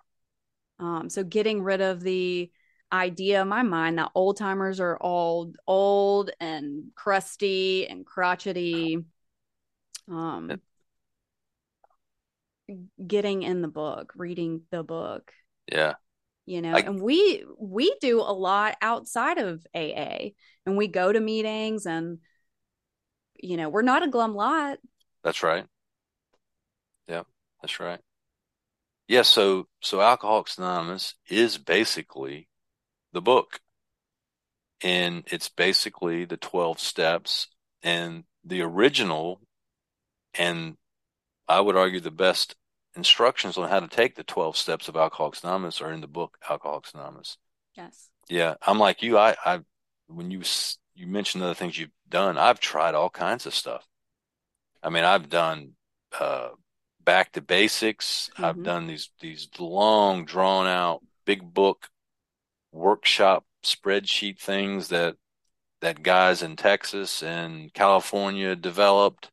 [0.80, 2.52] Um, so getting rid of the
[2.92, 8.98] idea in my mind that old timers are all old and crusty and crotchety.
[10.10, 10.62] Um,
[13.06, 15.32] getting in the book, reading the book,
[15.72, 15.94] yeah,
[16.46, 20.34] you know, I- and we we do a lot outside of AA,
[20.66, 22.20] and we go to meetings, and
[23.44, 24.80] you know, we're not a glum lot.
[25.24, 25.66] that's right.
[27.08, 27.24] Yeah,
[27.62, 28.00] that's right.
[29.08, 32.48] Yeah, so so Alcoholics Anonymous is basically
[33.12, 33.60] the book.
[34.82, 37.48] And it's basically the 12 steps
[37.84, 39.42] and the original
[40.34, 40.78] and
[41.48, 42.56] I would argue the best
[42.96, 46.38] instructions on how to take the 12 steps of Alcoholics Anonymous are in the book
[46.50, 47.38] Alcoholics Anonymous.
[47.76, 48.10] Yes.
[48.30, 49.18] Yeah, I'm like you.
[49.18, 49.60] I, I,
[50.08, 50.42] when you
[50.96, 53.88] you mentioned other things you've done, I've tried all kinds of stuff.
[54.84, 55.76] I mean, I've done
[56.20, 56.50] uh,
[57.04, 58.30] back to basics.
[58.38, 58.64] I've Mhm.
[58.64, 61.90] done these these long, drawn out, big book
[62.72, 65.18] workshop spreadsheet things that
[65.82, 69.32] that guys in Texas and California developed.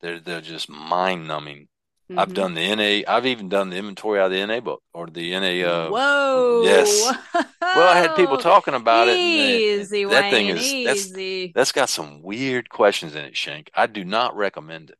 [0.00, 1.68] They're they're just mind numbing.
[2.16, 2.34] I've Mhm.
[2.34, 3.04] done the NA.
[3.06, 5.64] I've even done the inventory out of the NA book or the NA.
[5.64, 6.62] Uh, Whoa.
[6.64, 7.12] yes.
[7.60, 9.16] Well, I had people talking about it.
[9.16, 11.52] and they- Easy, that thing is that's easy.
[11.54, 13.70] that's got some weird questions in it, Shank.
[13.74, 14.98] I do not recommend it.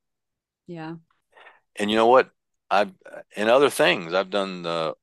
[0.66, 0.96] yeah.
[1.76, 2.30] And you know what?
[2.70, 2.92] I've
[3.36, 4.12] and other things.
[4.14, 4.94] I've done the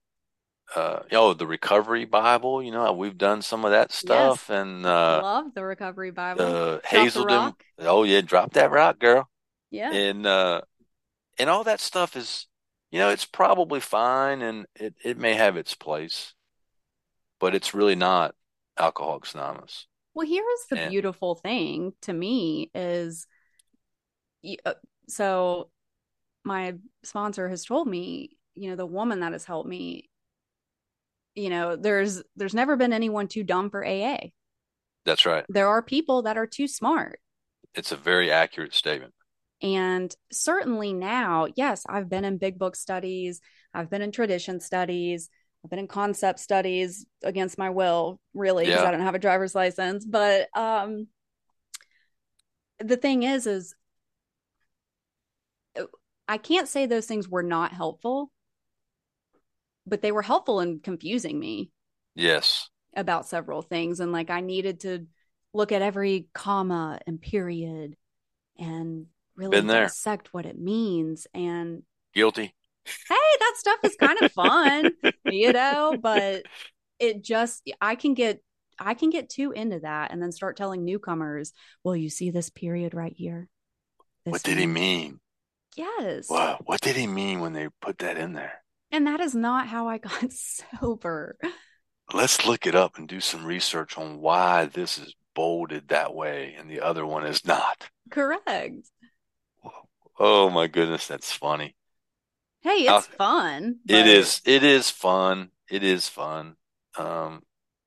[0.76, 2.62] uh oh the recovery Bible.
[2.64, 6.41] You know, we've done some of that stuff and uh Love the recovery Bible.
[6.43, 7.54] uh Hazelden.
[7.80, 9.30] Oh yeah, drop that rock, girl.
[9.72, 9.91] yeah.
[9.93, 10.62] And uh
[11.39, 12.47] and all that stuff is
[12.91, 16.34] you know, it's probably fine and it it may have its place,
[17.39, 18.36] but it's really not
[18.77, 19.88] Alcoholics Anonymous.
[20.13, 23.25] Well, here's the And- beautiful thing to me is
[24.65, 24.73] uh,
[25.07, 25.69] so
[26.43, 30.09] my sponsor has told me, you know, the woman that has helped me,
[31.34, 34.27] you know, there's there's never been anyone too dumb for AA.
[35.05, 35.45] That's right.
[35.49, 37.19] There are people that are too smart.
[37.73, 39.13] It's a very accurate statement.
[39.64, 43.39] And certainly now, yes, I've been in big book studies,
[43.74, 45.30] I've been in tradition studies,
[45.64, 48.89] I've been in concept studies against my will, really, because Yeah.
[48.89, 50.05] I don't have a driver's license.
[50.05, 51.07] But um,
[52.80, 53.74] the thing is, is
[56.28, 58.32] I can't say those things were not helpful,
[59.86, 61.72] but they were helpful in confusing me
[62.16, 62.70] Yes.
[62.95, 63.99] about several things.
[63.99, 65.07] And like I needed to
[65.53, 67.95] look at every comma and period
[68.57, 69.84] and really Been there.
[69.84, 71.27] dissect what it means.
[71.34, 72.53] And Guilty.
[72.86, 74.91] hey, that stuff is kind of fun,
[75.25, 76.43] you know, but
[76.99, 78.41] it just I can get
[78.79, 81.53] I can get too into that and then start telling newcomers,
[81.84, 83.47] well, you see this period right here.
[84.25, 85.19] What did he mean?
[85.75, 86.29] Yes.
[86.29, 86.59] Wow.
[86.65, 88.53] What did he mean when they put that in there?
[88.91, 90.31] And that is not how I got
[90.81, 91.36] sober.
[92.13, 96.55] Let's look it up and do some research on why this is bolded that way
[96.57, 97.89] and the other one is not.
[98.11, 98.88] Correct.
[100.20, 101.76] Oh my goodness, that's funny.
[102.61, 103.80] Hey, Al- it's fun.
[103.88, 104.41] It but- is.
[104.45, 105.49] It is fun.
[105.70, 106.55] It is fun.
[106.97, 107.41] Um,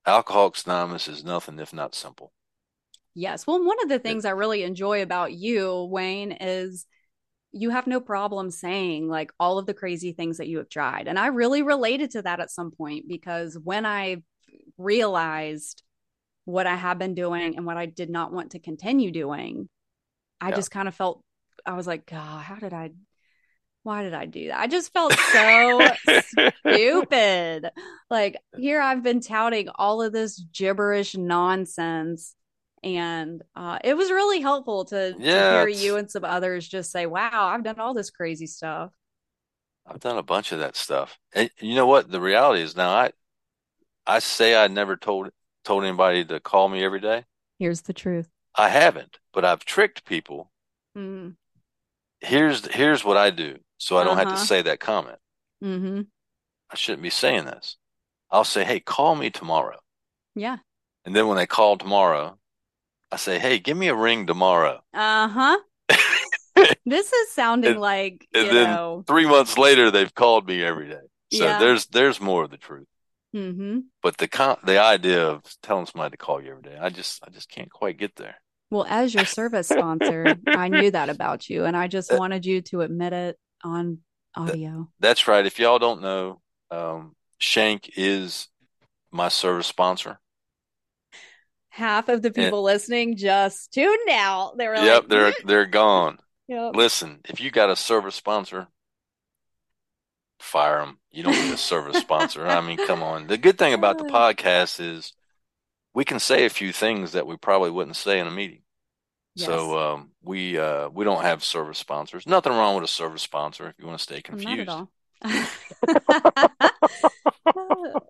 [0.06, 2.32] Alcoholics Anonymous is nothing if not simple.
[3.14, 3.46] Yes.
[3.46, 6.86] Well, one of the things I really enjoy about you, Wayne, is
[7.52, 11.08] you have no problem saying like all of the crazy things that you have tried.
[11.08, 14.22] And I really related to that at some point because when I
[14.76, 15.82] realized
[16.44, 19.68] what I had been doing and what I did not want to continue doing,
[20.40, 20.56] I Yeah.
[20.56, 21.22] just kind of felt,
[21.66, 22.92] I was like, God, how did I,
[23.82, 24.60] why did I do that?
[24.60, 25.90] I just felt so
[26.66, 27.70] stupid.
[28.10, 32.34] Like here I've been touting all of this gibberish nonsense.
[32.82, 37.06] And uh, it was really helpful to, to hear you and some others just say,
[37.06, 38.92] wow, I've done all this crazy stuff.
[39.86, 41.18] I've done a bunch of that stuff.
[41.32, 42.10] And you know what?
[42.10, 43.12] The reality is now I
[44.06, 45.30] I say I never told
[45.64, 47.24] told anybody to call me every day.
[47.58, 48.28] Here's the truth.
[48.54, 50.50] I haven't, but I've tricked people.
[50.96, 51.34] Mm
[52.20, 54.36] Here's here's what I do so I don't have Uh-huh.
[54.36, 55.18] to say that comment.
[55.62, 56.02] Mm-hmm.
[56.70, 57.76] I shouldn't be saying this.
[58.30, 59.78] I'll say, "Hey, call me tomorrow."
[60.34, 60.58] Yeah.
[61.04, 62.38] And then when they call tomorrow,
[63.12, 65.58] I say, "Hey, give me a ring tomorrow." Uh huh.
[66.86, 70.88] this is sounding And- like, and then- know, Three months later, they've called me every
[70.88, 71.04] day.
[71.32, 71.58] So Yeah.
[71.58, 72.86] there's there's more of the truth.
[73.34, 73.80] mm-hmm.
[74.02, 77.22] But the con the idea of telling somebody to call you every day, I just
[77.26, 78.40] I just can't quite get there.
[78.70, 82.62] Well, as your service sponsor, I knew that about you, and I just wanted you
[82.62, 83.98] to admit it on
[84.34, 84.88] audio.
[84.98, 85.46] That's right.
[85.46, 86.40] If y'all don't know,
[86.70, 88.48] um, Shank is
[89.10, 90.18] my service sponsor.
[91.68, 94.56] Half of the people listening just tuned out.
[94.56, 96.18] They were Yep, like, they're they're gone.
[96.48, 96.76] Yep.
[96.76, 98.68] Listen, if you got a service sponsor,
[100.38, 100.98] fire them.
[101.10, 102.46] You don't need a service sponsor.
[102.46, 103.26] I mean, come on.
[103.26, 105.12] The good thing about the podcast is
[105.96, 108.60] we can say a few things that we probably wouldn't say in a meeting.
[109.34, 112.26] So um, we uh, we don't have service sponsors.
[112.26, 114.70] Nothing wrong with a service sponsor if you want to stay confused.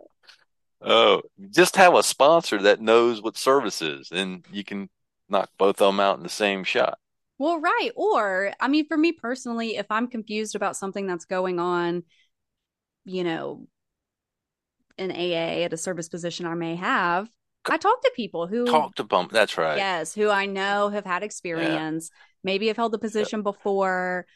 [0.88, 4.88] Oh, just have a sponsor that knows what service is, and you can
[5.28, 6.98] knock both of them out in the same shot.
[7.38, 7.90] Well, right.
[7.96, 12.04] Or, I mean, for me personally, if I'm confused about something that's going on,
[13.04, 13.66] you know,
[14.96, 17.28] in AA at a service position I may have,
[17.70, 19.32] I talk to people who, Talk to bump.
[19.32, 19.76] That's right.
[19.76, 22.10] yes, who I know have had experience,
[22.44, 24.26] maybe have held the position before,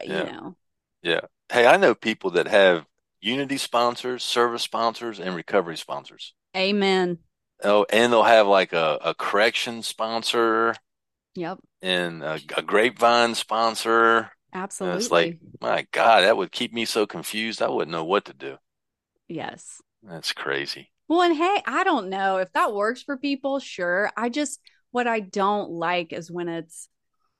[0.00, 0.18] uh, Yeah.
[0.26, 0.56] you know.
[1.02, 1.20] Yeah.
[1.50, 2.86] Hey, I know people that have
[3.20, 6.34] unity sponsors, service sponsors, and recovery sponsors.
[6.56, 7.18] Amen.
[7.64, 10.74] Oh, and they'll have like a, a correction sponsor
[11.34, 11.60] Yep.
[11.80, 14.18] and a, a grapevine sponsor.
[14.18, 14.30] And
[14.62, 14.96] Absolutely.
[14.98, 17.62] it's like, my God, that would keep me so confused.
[17.62, 18.58] I wouldn't know what to do.
[19.28, 19.80] yes.
[20.04, 20.91] That's crazy.
[21.08, 24.10] Well, and hey, I don't know if that works for people, sure.
[24.16, 26.88] I just what I don't like is when it's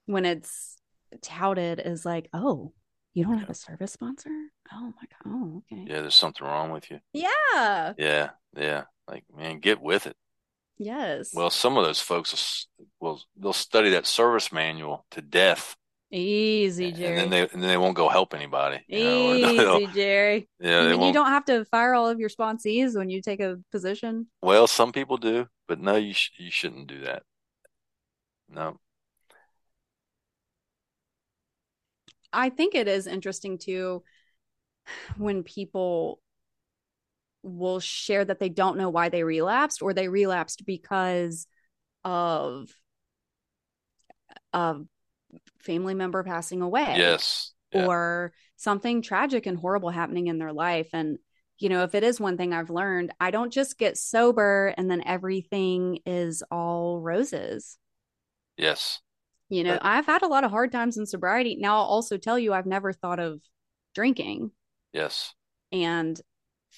[0.07, 0.77] when it's
[1.21, 2.73] touted as like, oh,
[3.15, 4.31] you don't have a service sponsor?
[4.73, 5.27] Oh my God.
[5.27, 5.85] Oh, okay.
[5.87, 6.99] Yeah, there's something wrong with you.
[7.13, 7.93] Yeah.
[7.99, 8.85] Yeah, yeah.
[9.07, 10.17] Like, man, get with it.
[10.79, 11.31] Yes.
[11.35, 15.77] Well, some of those folks will, will they'll study that service manual to death,
[16.15, 17.17] Easy, and Jerry.
[17.17, 18.85] then they and then they won't go help anybody.
[18.87, 19.35] You know,
[19.79, 20.49] Easy, Jerry.
[20.61, 24.27] yeah, you don't have to fire all of your sponsees when you take a position?
[24.43, 27.23] Well, some people do, but no, you sh you shouldn't do that.
[28.51, 28.79] No.
[32.31, 34.03] I think it is interesting too
[35.17, 36.21] when people
[37.43, 41.47] will share that they don't know why they relapsed or they relapsed because
[42.05, 42.69] of
[44.53, 44.81] a
[45.61, 47.53] family member passing away Yes.
[47.73, 47.87] Yeah.
[47.87, 51.19] or something tragic and horrible happening in their life and
[51.59, 54.91] you know if it is one thing i've learned i don't just get sober and
[54.91, 57.79] then everything is all roses
[58.57, 59.01] Yes.
[59.49, 61.57] You know, I've had a lot of hard times in sobriety.
[61.61, 63.41] Now, I'll also tell you, I've never thought of
[63.95, 64.51] drinking.
[64.93, 65.35] yes,
[65.71, 66.19] And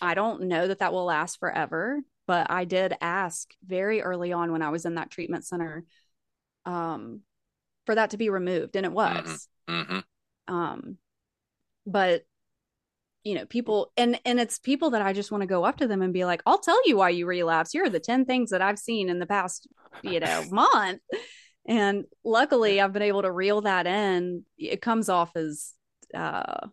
[0.01, 4.51] I don't know that that will last forever, but I did ask very early on
[4.51, 5.85] when I was in that treatment center
[6.65, 7.21] um,
[7.87, 9.49] for that to be removed, and it hmm was.
[9.69, 10.01] hmm
[10.49, 10.99] Um,
[11.87, 12.25] but
[13.25, 15.87] you know, people and and it's people that I just want to go up to
[15.87, 17.73] them and be like, "I'll tell you why you relapse.
[17.73, 19.67] Here are the 10 things that I've seen in the past,
[20.03, 21.01] you know, month."
[21.67, 24.45] And luckily I've been able to reel that in.
[24.59, 25.73] It comes off as
[26.15, 26.69] uh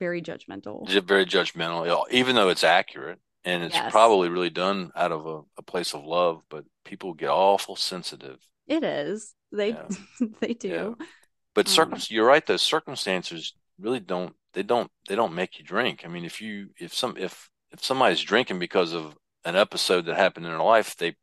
[0.00, 0.88] very judgmental.
[0.88, 5.42] Very judgmental, even though it's accurate and it's Yes, probably really done out of a,
[5.58, 8.40] a place of love, but people get awful sensitive.
[8.66, 9.34] it is.
[9.52, 9.88] They Yeah,
[10.40, 10.88] they yeah.
[10.88, 10.96] do.
[11.54, 15.64] But circum Um you're right, those circumstances really don't they don't they don't make you
[15.64, 16.02] drink.
[16.04, 20.16] I mean, if you if some if if somebody's drinking because of an episode that
[20.16, 21.16] happened in their life, they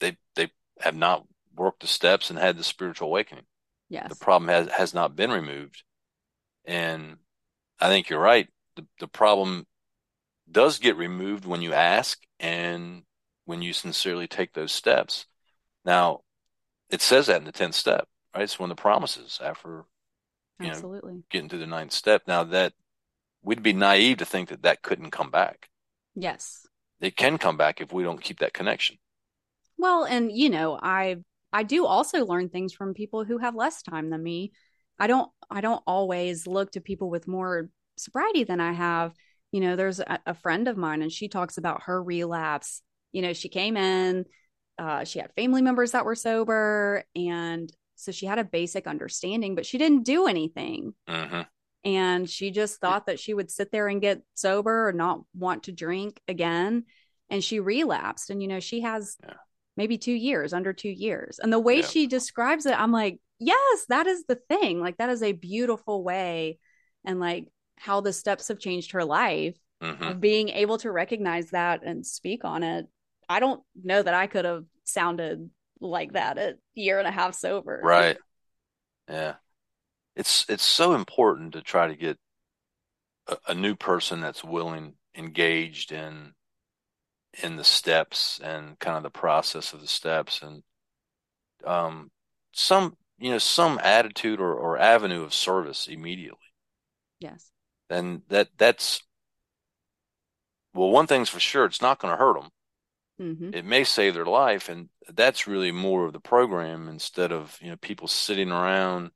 [0.00, 0.50] they they
[0.80, 3.46] have not worked the steps and had the spiritual awakening.
[3.88, 5.84] Yes, The problem has has not been removed.
[6.64, 7.18] And
[7.80, 8.48] I think you're right.
[8.76, 9.66] The the problem
[10.50, 13.02] does get removed when you ask and
[13.44, 15.26] when you sincerely take those steps.
[15.84, 16.22] Now,
[16.90, 18.42] it says that in the 10th step, right?
[18.42, 19.84] It's one of the promises after,
[20.58, 21.22] you know, Absolutely.
[21.30, 22.22] getting through the ninth step.
[22.26, 22.72] Now that
[23.42, 25.68] we'd be naive to think that that couldn't come back.
[26.14, 26.66] Yes.
[27.00, 28.98] It can come back if we don't keep that connection.
[29.78, 31.16] Well, and you know, I
[31.52, 34.52] I do also learn things from people who have less time than me.
[34.98, 39.14] I don't I don't always look to people with more sobriety than I have.
[39.52, 42.82] You know, there's a, a friend of mine and she talks about her relapse.
[43.12, 44.26] You know, she came in,
[44.80, 49.54] uh, she had family members that were sober, and so she had a basic understanding,
[49.54, 50.94] but she didn't do anything.
[51.06, 51.42] hmm
[51.84, 55.64] And she just thought that she would sit there and get sober or not want
[55.64, 56.84] to drink again.
[57.28, 58.30] And she relapsed.
[58.30, 59.34] And, you know, she has Yeah.
[59.76, 61.38] maybe two years, under two years.
[61.38, 61.86] And the way Yeah.
[61.86, 64.80] she describes it, I'm like, yes, that is the thing.
[64.80, 66.58] Like, that is a beautiful way.
[67.04, 69.56] And like how the steps have changed her life
[70.08, 72.86] of being able to recognize that and speak on it.
[73.30, 75.50] I don't know that I could have sounded
[75.80, 77.80] like that a year and a half sober.
[77.82, 78.18] Right.
[79.08, 79.34] Yeah.
[80.16, 82.18] It's it's so important to try to get
[83.28, 86.32] a, a new person that's willing, engaged in
[87.40, 90.64] in the steps and kind of the process of the steps and
[91.64, 92.10] um
[92.50, 96.38] some you know some attitude or, or avenue of service immediately.
[97.20, 97.52] Yes.
[97.88, 99.04] And that that's
[100.74, 102.50] well, one thing's for sure, it's not going to hurt them.
[103.20, 107.58] Hmm It may save their life, and that's really more of the program instead of
[107.60, 109.10] you know people sitting around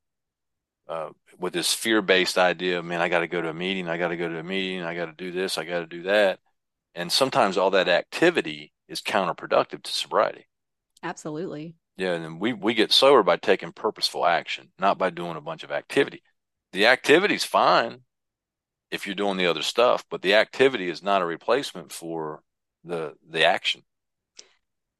[0.87, 3.97] uh, with this fear-based idea of man, I got to go to a meeting, I
[3.97, 6.03] got to go to a meeting, I got to do this, I got to do
[6.03, 6.39] that,
[6.95, 10.47] and sometimes all that activity is counterproductive to sobriety.
[11.03, 11.75] Absolutely.
[11.97, 15.63] Yeah, and we we get sober by taking purposeful action, not by doing a bunch
[15.63, 16.21] of activity.
[16.73, 18.01] The activity's fine
[18.91, 22.43] if you're doing the other stuff, but the activity is not a replacement for
[22.83, 23.83] the the action.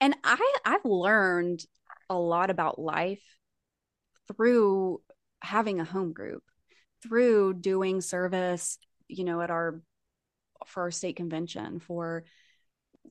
[0.02, 1.66] And I I've learned
[2.10, 3.24] a lot about life
[4.28, 5.02] through
[5.42, 6.44] having a home group,
[7.02, 8.78] through doing service,
[9.08, 9.82] you know, at our
[10.66, 12.24] for our state convention, for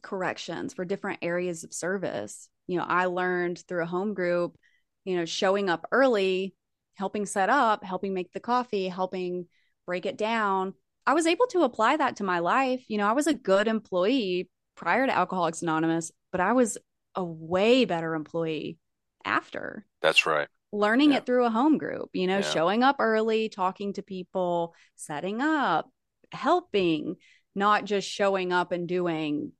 [0.02, 2.48] corrections, for different areas of service.
[2.66, 4.56] You know, I learned through a home group,
[5.04, 6.54] you know, showing up early,
[6.94, 9.46] helping set up, helping make the coffee, helping
[9.86, 10.74] break it down.
[11.06, 12.84] I was able to apply that to my life.
[12.88, 16.78] You know, I was a good employee prior to Alcoholics Anonymous, but I was
[17.14, 18.78] a way better employee
[19.24, 20.48] after That's right.
[20.72, 24.02] learning Yeah, it through a home group, you know, yeah, showing up early, talking to
[24.02, 25.90] people, setting up,
[26.32, 27.16] helping,
[27.54, 29.52] not just showing up and doing,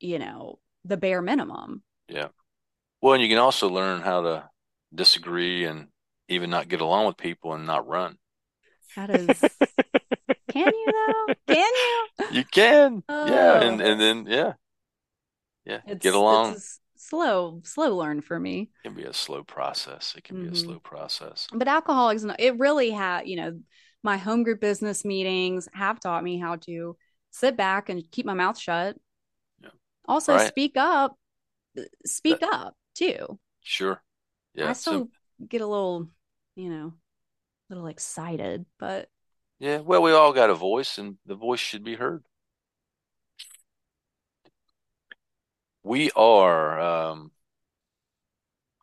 [0.00, 1.82] you know, the bare minimum.
[2.08, 2.28] yeah.
[3.02, 4.50] Well, and you can also learn how to
[4.94, 5.88] disagree and
[6.28, 8.18] even not get along with people and not run.
[8.96, 9.44] That is,
[10.56, 11.54] can you though?
[11.54, 12.08] Can you?
[12.28, 14.54] You can, yeah, and Oh, and then yeah,
[15.64, 16.62] yeah, get it's it's a along.
[16.96, 18.70] slow slow learn for me.
[18.82, 20.14] It can be a slow process.
[20.16, 21.50] It can be a hmm slow process.
[21.52, 23.60] But alcoholics, it really had, you know,
[24.02, 26.96] my home group business meetings have taught me how to
[27.32, 28.96] sit back and keep my mouth shut.
[29.62, 29.70] Yeah,
[30.06, 30.52] Also, right.
[30.52, 31.16] speak up,
[31.74, 33.38] That speak up too.
[33.62, 34.02] sure.
[34.62, 34.76] I Yeah.
[34.78, 35.08] So still
[35.46, 36.08] get a little,
[36.54, 36.86] you know,
[37.70, 39.10] a little excited, but
[39.58, 39.78] yeah.
[39.78, 42.24] Well, we all got a voice, and the voice should be heard.
[45.82, 47.30] We are um,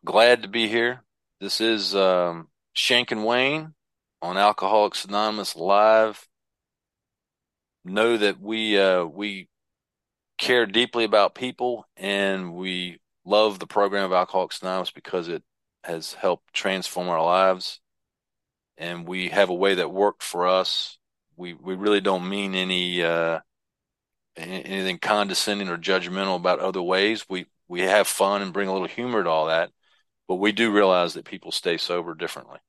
[0.05, 1.03] glad to be here.
[1.39, 3.73] This is um, Shank and Wayne
[4.21, 6.27] on Alcoholics Anonymous Live.
[7.83, 9.49] Know that we uh, we
[10.37, 15.43] care deeply about people, and we love the program of Alcoholics Anonymous because it
[15.83, 17.81] has helped transform our lives,
[18.77, 20.97] and we have a way that worked for us.
[21.35, 23.39] We we really don't mean any uh,
[24.35, 27.25] anything condescending or judgmental about other ways.
[27.29, 29.71] We we have fun and bring a little humor to all that,
[30.27, 32.59] but we do realize that people stay sober differently,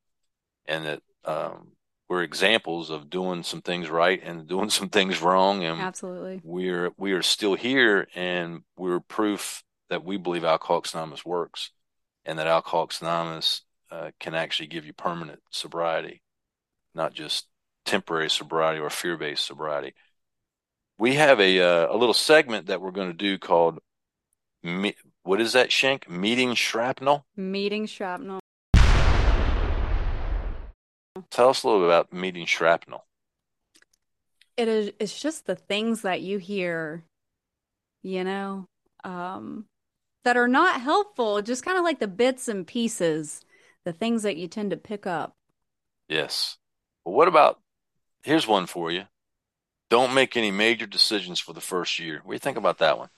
[0.66, 1.72] and that um,
[2.09, 6.40] we're examples of doing some things right and doing some things wrong, and Absolutely.
[6.42, 11.70] we're we are still here, and we're proof that we believe Alcoholics Anonymous works,
[12.24, 16.22] and that Alcoholics Anonymous uh, can actually give you permanent sobriety,
[16.95, 17.47] not just
[17.85, 19.95] temporary sobriety or fear-based sobriety.
[20.99, 23.80] We have a uh, a little segment that we're going to do called
[24.62, 26.09] me- what is that, Shank?
[26.09, 27.26] Meeting shrapnel.
[27.37, 28.41] Meeting shrapnel.
[31.30, 33.05] Tell us a little bit about meeting shrapnel.
[34.57, 37.05] It is it's just the things that you hear,
[38.03, 38.66] you know,
[39.03, 39.66] um,
[40.24, 43.43] that are not helpful, just kind of like the bits and pieces,
[43.85, 45.37] the things that you tend to pick up.
[46.09, 46.59] Yes.
[47.05, 47.61] Well, what about
[48.22, 49.05] here's one for you.
[49.91, 52.20] Don't make any major decisions for the first year.
[52.24, 53.11] What do you think about that one?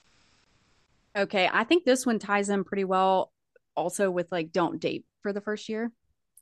[1.17, 3.31] Okay, I think this one ties in pretty well
[3.75, 5.91] also with like don't date for the first year.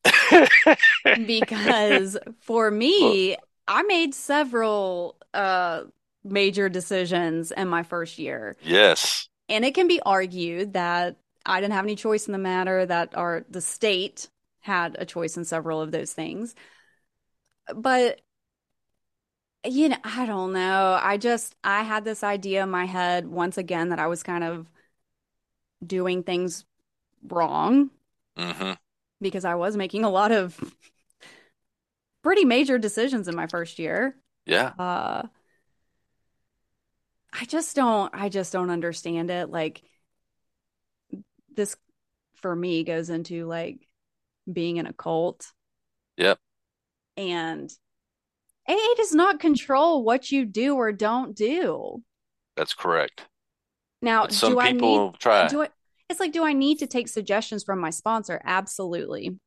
[1.25, 5.83] because for me, I made several uh
[6.23, 8.57] major decisions in my first year.
[8.61, 9.29] yes.
[9.47, 13.15] And it can be argued that I didn't have any choice in the matter, that
[13.15, 14.29] our the state
[14.61, 16.55] had a choice in several of those things.
[17.75, 18.21] But
[19.63, 20.99] you know, I don't know.
[21.01, 24.43] I just I had this idea in my head once again that I was kind
[24.43, 24.67] of
[25.85, 26.65] doing things
[27.29, 27.91] wrong
[28.37, 28.75] hmm
[29.21, 30.59] because I was making a lot of
[32.23, 34.15] pretty major decisions in my first year.
[34.45, 34.75] Yeah.
[34.77, 35.23] Uh
[37.33, 39.49] I just don't I just don't understand it.
[39.49, 39.83] Like
[41.55, 41.75] this
[42.35, 43.87] for me goes into like
[44.51, 45.51] being in a cult
[46.17, 46.39] Yep.
[47.17, 47.69] and
[48.67, 52.01] AA does not control what you do or don't do.
[52.55, 53.25] That's correct.
[54.01, 55.47] Now, But some do I need try.
[55.47, 55.69] do I
[56.09, 58.41] it's like do I need to take suggestions from my sponsor?
[58.43, 59.37] Absolutely.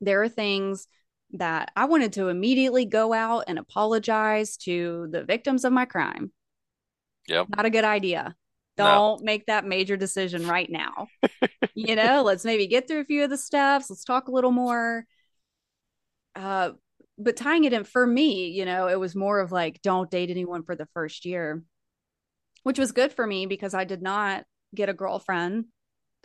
[0.00, 0.86] There are things
[1.32, 6.32] that I wanted to immediately go out and apologize to the victims of my crime.
[7.28, 7.46] Yep.
[7.56, 8.34] Not a good idea.
[8.80, 9.16] No.
[9.18, 11.08] Don't make that major decision right now.
[11.74, 13.90] you know, let's maybe get through a few of the steps.
[13.90, 15.04] Let's talk a little more.
[16.34, 16.72] Uh,
[17.18, 20.30] but tying it in for me, you know, it was more of like, don't date
[20.30, 21.62] anyone for the first year,
[22.62, 25.66] which was good for me because I did not get a girlfriend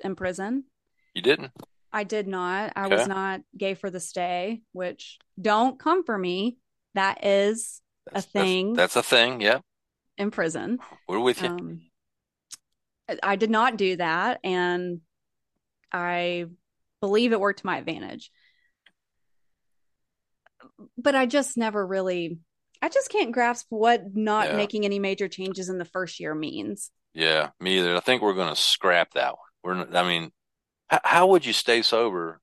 [0.03, 0.66] in prison.
[1.14, 1.51] You didn't?
[1.91, 2.74] I did not.
[2.76, 2.95] I Okay.
[2.95, 6.58] was not gay for the stay, which don't come for me.
[6.93, 7.82] That is
[8.12, 8.74] That's, thing.
[8.74, 9.41] That's, that's a thing.
[9.41, 9.62] Yep.
[10.18, 10.80] in prison.
[11.08, 11.49] We're with you.
[11.49, 11.82] Um,
[13.22, 15.01] I- did not do that, and
[15.91, 16.45] I
[17.01, 18.32] believe it worked to my advantage.
[20.97, 22.39] But I just never really,
[22.82, 24.58] I just can't grasp what not Yeah.
[24.58, 26.91] making any major changes in the first year means.
[27.14, 27.95] Yeah, me either.
[27.95, 29.88] I think we're going to scrap that one.
[29.88, 30.32] We're, I mean,
[30.88, 32.41] how, how would you stay sober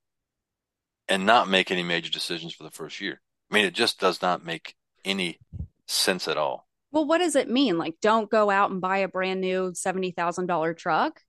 [1.09, 3.21] and not make any major decisions for the first year?
[3.51, 5.41] I mean, it just does not make any
[5.87, 6.67] sense at all.
[6.93, 7.79] Well, what does it mean?
[7.79, 11.21] Like, don't go out and buy a brand new $70,000 truck.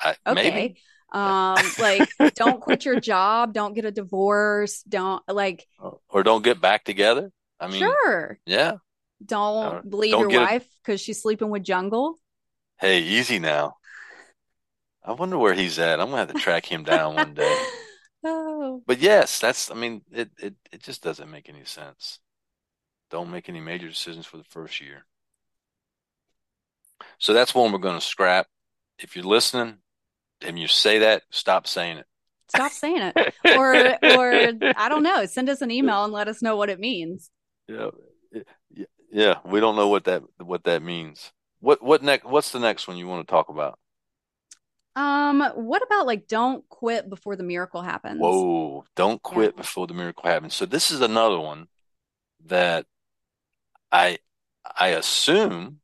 [0.00, 0.50] I, Okay.
[0.50, 0.80] Maybe.
[1.12, 5.66] Um, like, don't quit your job, don't get a divorce, don't like,
[6.10, 7.30] Or don't get back together.
[7.58, 8.76] I mean, sure, yeah.
[9.24, 12.18] don't Uh, leave don't your wife because she's sleeping with Jungle.
[12.78, 13.76] Hey, easy now.
[15.02, 16.00] I wonder where he's at.
[16.00, 17.64] I'm gonna have to track him down one day.
[18.28, 22.20] Oh, But yes, that's, I mean, it, it, it just doesn't make any sense.
[23.10, 25.04] Don't make any major decisions for the first year.
[27.18, 28.46] So that's one we're going to scrap.
[28.98, 29.78] If you're listening
[30.40, 32.06] and you say that, stop saying it.
[32.48, 33.34] stop saying it.
[33.56, 36.80] Or, or I don't know, send us an email and let us know what it
[36.80, 37.30] means.
[37.68, 37.90] Yeah.
[39.12, 41.32] Yeah, we don't know what that what that means.
[41.60, 43.78] What what next what's the next one you want to talk about?
[44.94, 48.20] Um, what about like don't quit before the miracle happens?
[48.20, 49.60] Whoa, don't quit Yeah.
[49.62, 50.54] before the miracle happens.
[50.54, 51.68] So this is another one
[52.46, 52.86] that
[53.90, 54.18] I
[54.78, 55.80] I assume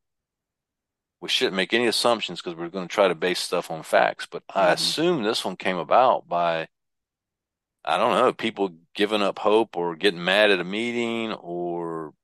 [1.21, 4.27] we shouldn't make any assumptions because we're going to try to base stuff on facts,
[4.31, 4.73] but I Mhm.
[4.73, 6.69] assume this one came about by
[7.85, 12.15] I don't know, people giving up hope or getting mad at a meeting or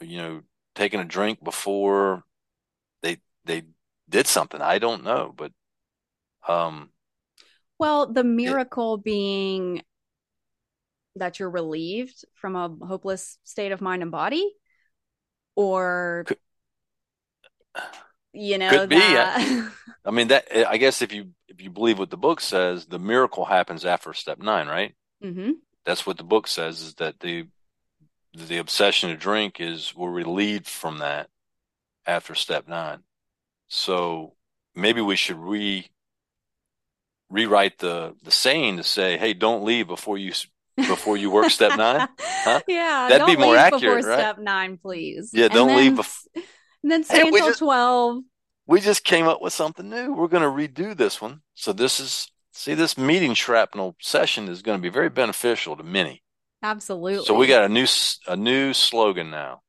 [0.00, 0.42] you know,
[0.74, 2.24] taking a drink before
[3.02, 3.64] they they
[4.10, 4.60] did something.
[4.62, 5.52] I don't know, but
[6.48, 6.90] um
[7.78, 9.82] Well, the miracle being
[11.16, 14.52] that you're relieved from a hopeless state of mind and body,
[15.56, 16.38] or Could-
[18.32, 18.96] you know, Could be.
[18.96, 19.72] that
[20.04, 22.98] I mean that I guess if you if you believe what the book says, the
[22.98, 24.94] miracle happens after step nine, right?
[25.22, 25.52] hmm
[25.86, 27.46] That's what the book says is that the
[28.34, 31.28] the obsession to drink is we're relieved from that
[32.06, 33.04] after step nine.
[33.68, 34.34] So
[34.74, 35.88] maybe we should re
[37.30, 40.32] rewrite the the saying to say, "Hey, don't leave before you
[40.76, 42.08] before you work step nine?
[42.18, 42.60] Huh?
[42.68, 44.18] Yeah, That'd be more accurate, before right?
[44.18, 45.30] step nine, please.
[45.32, 46.26] Yeah, don't then, leave bef-
[46.82, 48.22] and then Hey, stay we until just- 12.
[48.66, 50.12] We just came up with something new.
[50.14, 50.48] We're going to
[50.82, 51.40] redo this one.
[51.54, 55.82] So this is see this meeting shrapnel session is going to be very beneficial to
[55.82, 56.22] many.
[56.62, 57.24] Absolutely.
[57.26, 57.86] So we got a new
[58.26, 59.60] a new slogan now.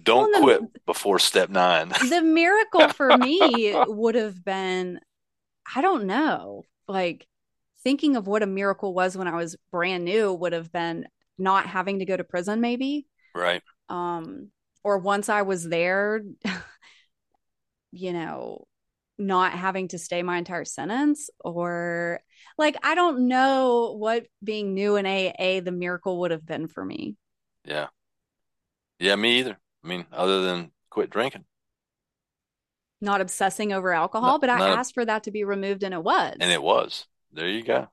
[0.00, 1.88] Don't Well, quit the- before step nine.
[2.08, 4.98] the miracle for me would have been,
[5.74, 7.26] I don't know, like
[7.84, 11.06] thinking of what a miracle was when I was brand new would have been
[11.38, 13.06] not having to go to prison, maybe.
[13.34, 13.62] right.
[13.88, 14.50] Um,
[14.82, 16.22] or once I was there,
[17.92, 18.66] you know,
[19.18, 22.20] not having to stay my entire sentence, or
[22.58, 26.84] like, I don't know what being new in AA, the miracle would have been for
[26.84, 27.16] me.
[27.64, 27.88] Yeah.
[28.98, 29.58] Yeah, me either.
[29.84, 31.44] I mean, other than quit drinking.
[33.00, 36.02] Not obsessing over alcohol, No- but I asked for that to be removed and it
[36.02, 36.36] was.
[36.40, 37.06] And it was.
[37.34, 37.88] There you go.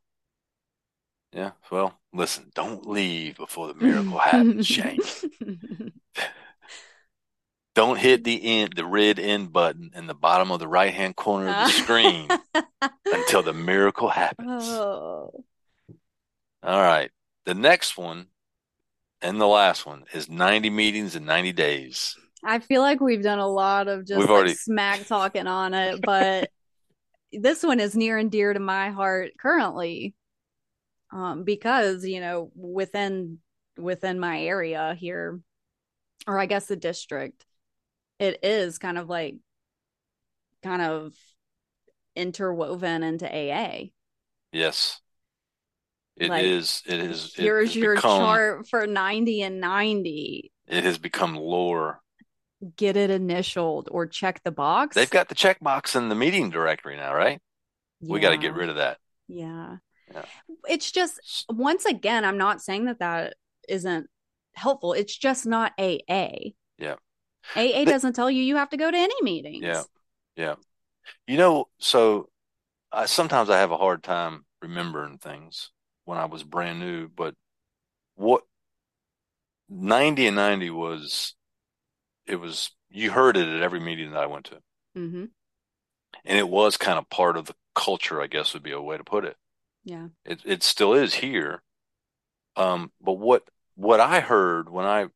[1.33, 1.51] Yeah.
[1.71, 5.01] Well, listen, don't leave before the miracle happens, Shank.
[7.73, 11.15] Don't hit the end, the red end button in the bottom of the right hand
[11.15, 11.67] corner of the ah.
[11.67, 12.27] screen
[13.05, 14.63] until the miracle happens.
[14.65, 15.45] oh.
[16.63, 17.09] All right.
[17.45, 18.27] The next one
[19.21, 22.17] and the last one is 90 meetings in 90 days.
[22.43, 25.73] I feel like we've done a lot of just We've like already- smack talking on
[25.73, 26.49] it, but
[27.33, 30.15] this one is near and dear to my heart currently.
[31.11, 33.39] Um, because, you know, within
[33.77, 35.39] within my area here,
[36.27, 37.45] or I guess the district,
[38.19, 39.35] it is kind of like
[40.63, 41.13] kind of
[42.15, 43.89] interwoven into AA.
[44.51, 44.99] Yes.
[46.17, 46.83] It Like, is.
[46.85, 47.33] It is.
[47.37, 50.51] it Here's your become, chart for 90 and 90.
[50.67, 52.01] It has become lore.
[52.75, 54.95] Get it initialed or check the box.
[54.95, 57.41] They've got the check box in the meeting directory now, right?
[57.99, 58.97] We got to get rid of that.
[59.27, 59.77] Yeah.
[60.13, 60.25] Yeah.
[60.67, 63.35] It's just, once again, I'm not saying that that
[63.67, 64.07] isn't
[64.53, 64.93] helpful.
[64.93, 66.51] It's just not AA.
[66.77, 66.95] Yeah.
[67.55, 69.63] AA doesn't tell you you have to go to any meetings.
[69.63, 69.83] Yeah.
[70.35, 70.55] Yeah.
[71.27, 72.29] You know, so
[72.91, 75.71] I, sometimes I have a hard time remembering things
[76.05, 77.33] when I was brand new, but
[78.15, 78.43] what
[79.69, 81.35] 90 and 90 was,
[82.25, 84.61] it was, you heard it at every meeting that I went to.
[84.95, 85.25] hmm
[86.25, 88.97] And it was kind of part of the culture, I guess would be a way
[88.97, 89.37] to put it.
[89.83, 90.07] Yeah.
[90.25, 91.63] It, it still is here.
[92.55, 93.43] Um, but what,
[93.75, 95.07] what I heard when I,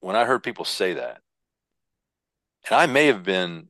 [0.00, 1.20] when I heard people say that,
[2.68, 3.68] and I may have been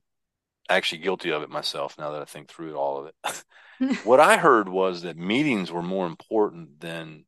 [0.69, 3.97] actually guilty of it myself now that I think through all of it.
[4.05, 7.25] what I heard was that meetings were more important than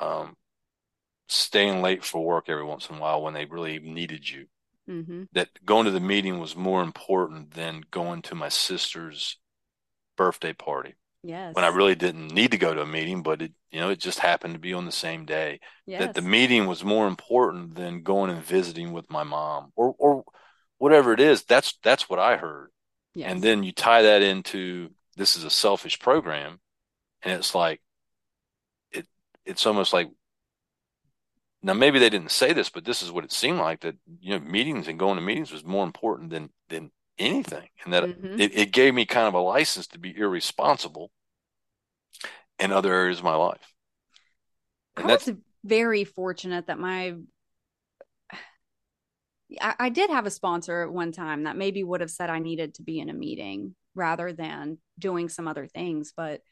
[0.00, 0.36] um,
[1.28, 4.46] staying late for work every once in a while when they really needed you.
[4.86, 9.38] hmm That going to the meeting was more important than going to my sister's
[10.16, 11.54] birthday party Yes.
[11.54, 14.00] when I really didn't need to go to a meeting, but it, you know, it
[14.00, 16.00] just happened to be on the same day yes.
[16.00, 20.24] that the meeting was more important than going and visiting with my mom or or
[20.78, 22.70] whatever it is that's that's what i heard
[23.14, 23.32] Yes.
[23.32, 26.60] and then you tie that into this is a selfish program
[27.22, 27.80] and it's like
[28.92, 29.06] it
[29.44, 30.08] it's almost like
[31.62, 34.30] now maybe they didn't say this but this is what it seemed like that you
[34.30, 38.38] know meetings and going to meetings was more important than than anything and that Mhm.
[38.38, 41.10] it, it gave me kind of a license to be irresponsible
[42.58, 43.74] in other areas of my life
[44.96, 47.14] and that's was very fortunate that my
[49.60, 52.38] I, I did have a sponsor at one time that maybe would have said I
[52.38, 56.12] needed to be in a meeting rather than doing some other things.
[56.16, 56.42] But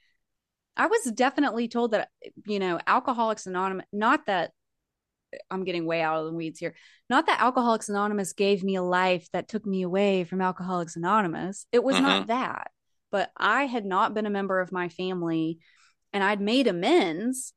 [0.76, 2.10] I was definitely told that,
[2.46, 4.52] you know, Alcoholics Anonymous, not that
[5.50, 6.74] I'm getting way out of the weeds here,
[7.10, 11.66] not that Alcoholics Anonymous gave me a life that took me away from Alcoholics Anonymous.
[11.72, 12.28] It was not mm-hmm.
[12.28, 12.70] that.
[13.10, 15.58] But I had not been a member of my family
[16.12, 17.52] and I'd made amends,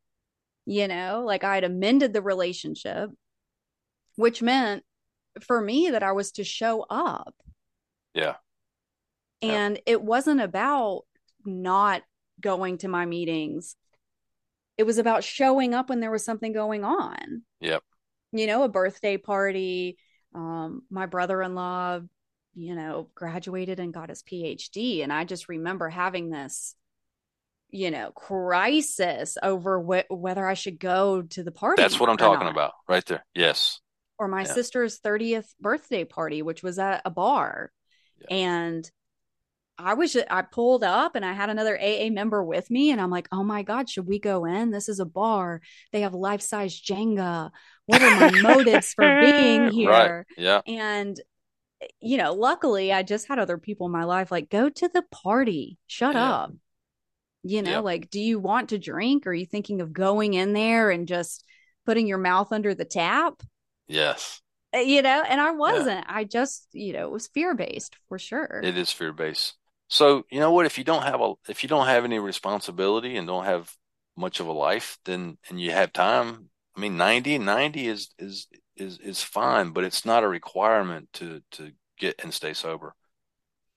[0.66, 3.10] you know, like I'd amended the relationship,
[4.16, 4.84] which meant
[5.42, 7.36] for me that I was to show up.
[8.14, 8.36] yeah
[9.42, 9.54] Yeah.
[9.54, 11.04] And it wasn't about
[11.46, 12.04] not
[12.40, 13.76] going to my meetings.
[14.80, 17.42] It was about showing up when there was something going on.
[17.60, 17.84] Yep.
[18.32, 19.98] You know, a birthday party.
[20.34, 22.00] Um, my brother-in-law,
[22.56, 25.04] you know, graduated and got his PhD.
[25.04, 26.76] And I just remember having this,
[27.70, 31.82] you know, crisis over wh- whether I should go to the party.
[31.82, 32.54] That's what I'm talking not.
[32.54, 33.26] about right there.
[33.36, 33.82] Yes.
[34.18, 34.54] or my Yeah.
[34.54, 37.72] sister's 30th birthday party, which was at a bar.
[38.22, 38.36] Yeah.
[38.38, 38.92] And
[39.80, 43.00] I was ju- I pulled up and I had another AA member with me and
[43.00, 44.72] I'm like, "Oh my god, should we go in?
[44.72, 45.62] This is a bar.
[45.94, 47.50] They have life-size Jenga.
[47.86, 50.26] What are my motives for being here?" Right.
[50.38, 50.62] Yeah.
[50.68, 51.20] And
[52.02, 55.04] you know, luckily I just had other people in my life like, "Go to the
[55.12, 55.78] party.
[55.88, 56.32] Shut Yeah.
[56.32, 56.54] up."
[57.44, 57.80] You know, Yeah.
[57.80, 59.26] like, do you want to drink?
[59.26, 61.46] Or are you thinking of going in there and just
[61.86, 63.42] putting your mouth under the tap?
[63.88, 64.42] Yes.
[64.76, 66.06] Uh, You know, and I wasn't.
[66.10, 68.60] I just, you know, it was fear-based for sure.
[68.62, 69.56] It is fear based.
[69.90, 70.66] So you know what?
[70.66, 73.72] If you don't have a, if you don't have any responsibility and don't have
[74.16, 76.50] much of a life, then and you have time.
[76.78, 81.42] I mean, 90, 90 is is is is fine, but it's not a requirement to
[81.52, 82.94] to get and stay sober.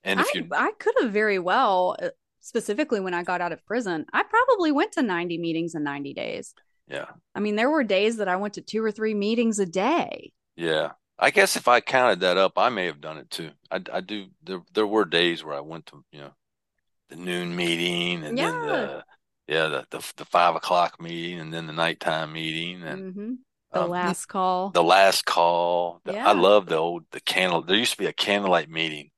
[0.04, 2.10] And if you, I could have very well, uh,
[2.40, 6.12] specifically when I got out of prison, I probably went to 90 meetings in 90
[6.12, 6.54] days.
[6.88, 9.66] yeah, I mean, there were days that I went to two or three meetings a
[9.66, 10.32] day.
[10.56, 10.92] yeah.
[11.18, 13.52] I guess if I counted that up, I may have done it too.
[13.70, 14.28] I I do.
[14.42, 16.34] There there were days where I went to you know
[17.10, 19.04] the noon meeting and then the
[19.48, 23.34] yeah the, the the five o'clock meeting and then the nighttime meeting and hmm
[23.72, 24.70] The um, last call.
[24.72, 26.00] the last call.
[26.04, 26.28] The- Yeah.
[26.28, 27.62] I love the old the candle.
[27.62, 29.10] There used to be a candlelight meeting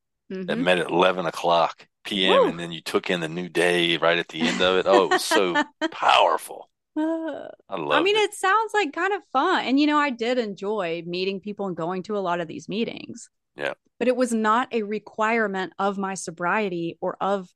[0.49, 0.65] that Mhm.
[0.65, 2.43] met at eleven o'clock p.m.
[2.45, 2.51] Woo.
[2.51, 4.87] and then you took in the new day right at the end of it.
[4.87, 6.71] Oh, it was so powerful.
[6.97, 8.21] Uh, I love I mean, it.
[8.31, 9.65] it sounds like kind of fun.
[9.65, 12.69] And, you know, I did enjoy meeting people and going to a lot of these
[12.69, 13.29] meetings.
[13.57, 13.75] Yeah.
[13.99, 17.49] But it was not a requirement of my sobriety or of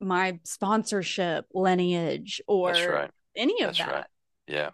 [0.00, 3.10] my sponsorship lineage or right.
[3.36, 3.88] any of That's right.
[3.90, 4.10] that.
[4.46, 4.70] Yeah.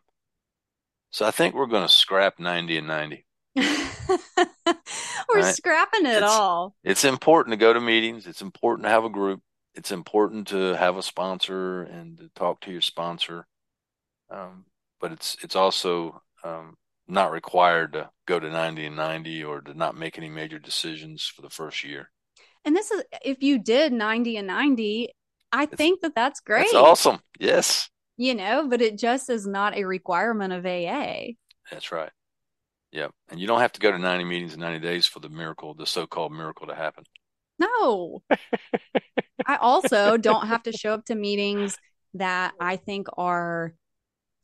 [1.11, 3.25] So I think we're going to scrap ninety and ninety.
[3.57, 5.55] We're Right.
[5.55, 6.75] scrapping it It's- all.
[6.85, 8.27] It's important to go to meetings.
[8.27, 9.41] It's important to have a group.
[9.75, 13.47] It's important to have a sponsor and to talk to your sponsor.
[14.31, 14.65] Um,
[15.01, 16.77] but it's it's also um,
[17.09, 21.27] not required to go to 90 and 90 or to not make any major decisions
[21.27, 22.11] for the first year.
[22.65, 25.11] And this is if you did 90 and 90,
[25.53, 26.73] I think that that's great.
[26.73, 27.21] That's awesome.
[27.39, 31.35] Yes, You know, but it just is not a requirement of AA.
[31.71, 32.11] that's right.
[32.93, 33.13] Yep.
[33.31, 35.75] And you don't have to go to 90 meetings in 90 days for the miracle,
[35.75, 37.05] the so-called miracle to happen.
[37.59, 38.23] No.
[39.47, 41.77] I also don't have to show up to meetings
[42.15, 43.75] that I think are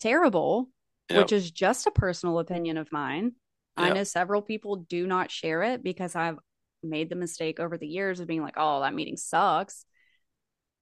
[0.00, 0.68] terrible,
[1.10, 1.18] Yep.
[1.18, 3.32] which is just a personal opinion of mine.
[3.76, 6.38] I know several people do not share it because I've
[6.82, 9.86] made the mistake over the years of being like, oh, that meeting sucks.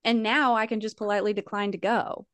[0.05, 2.27] And now I can just politely decline to go.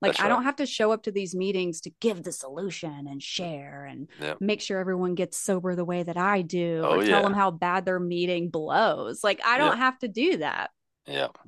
[0.00, 0.28] Like, That's I right.
[0.30, 4.08] don't have to show up to these meetings to give the solution and share and
[4.20, 4.40] Yep.
[4.40, 7.22] make sure everyone gets sober the way that I do Oh, or tell yeah.
[7.22, 9.24] them how bad their meeting blows.
[9.24, 9.78] Like, I don't Yep.
[9.78, 10.70] have to do that.
[11.06, 11.38] Yep.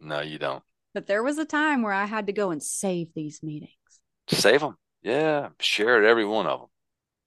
[0.00, 0.62] No, you don't.
[0.94, 3.70] But there was a time where I had to go and save these meetings.
[4.28, 4.76] Save them.
[5.02, 5.50] Yeah.
[5.60, 6.68] Share it, every one of them.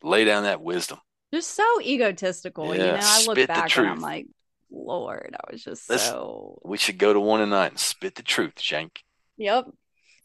[0.03, 0.99] Lay down that wisdom.
[1.33, 2.73] Just so egotistical.
[2.73, 4.27] You know, I look back and I'm like,
[4.71, 8.23] Lord, I was just Let's- so We should go to one tonight and spit the
[8.23, 9.03] truth, Shank.
[9.37, 9.67] Yep.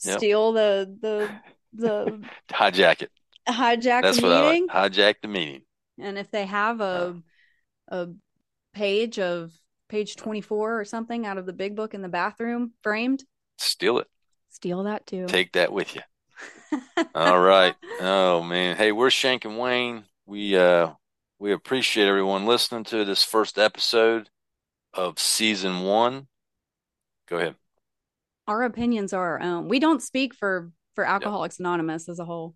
[0.04, 0.18] Yep.
[0.18, 1.30] Steal the the
[1.72, 2.20] the
[2.50, 3.10] Hijack it.
[3.48, 4.68] hijack That's the what I meeting.
[4.68, 5.62] Hijack the meeting.
[6.00, 7.16] And if they have a
[7.90, 8.06] uh.
[8.06, 8.08] a
[8.74, 9.52] page of
[9.88, 13.22] page 24 or something out of the big book in the bathroom framed,
[13.58, 14.08] Steal it.
[14.50, 15.26] steal that too.
[15.26, 16.00] Take that with you.
[17.14, 17.74] All right.
[18.00, 18.76] Oh man.
[18.76, 20.04] Hey, we're Shank and Wayne.
[20.26, 20.90] We uh
[21.38, 24.30] we appreciate everyone listening to this first episode
[24.92, 26.28] of season one.
[27.28, 27.56] Go ahead.
[28.46, 29.68] Our opinions are our own.
[29.68, 32.54] We don't speak for for Alcoholics Anonymous as a whole.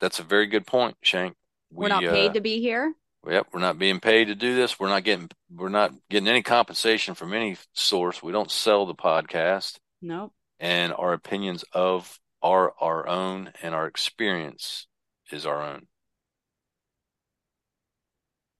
[0.00, 1.34] That's a very good point, Shank.
[1.70, 2.94] We're not paid to be here.
[3.26, 4.78] Yep, we're not being paid to do this.
[4.78, 8.22] We're not getting we're not getting any compensation from any source.
[8.22, 10.32] We don't sell the podcast, Nope.
[10.60, 14.86] and our opinions of are our own, and our experience
[15.32, 15.86] is our own.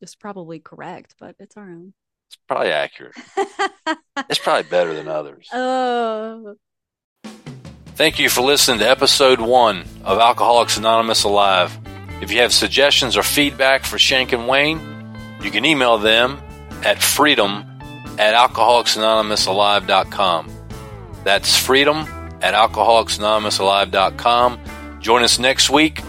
[0.00, 1.92] It's probably correct, but it's our own.
[2.28, 3.14] It's probably accurate.
[4.30, 5.48] It's probably better than others.
[5.52, 6.54] Oh,
[7.96, 11.78] Thank you for listening to episode one of Alcoholics Anonymous Alive.
[12.22, 14.80] If you have suggestions or feedback for Shank and Wayne,
[15.42, 16.40] you can email them
[16.84, 17.64] at freedom
[18.18, 20.50] at alcoholicsanonymousalive.com.
[21.24, 22.06] That's freedom
[22.44, 24.60] at alcoholicsanonymousalive.com.
[25.00, 26.00] Join us next week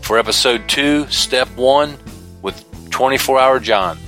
[0.00, 1.98] for episode two, step one,
[2.42, 3.98] with 24 Hour John.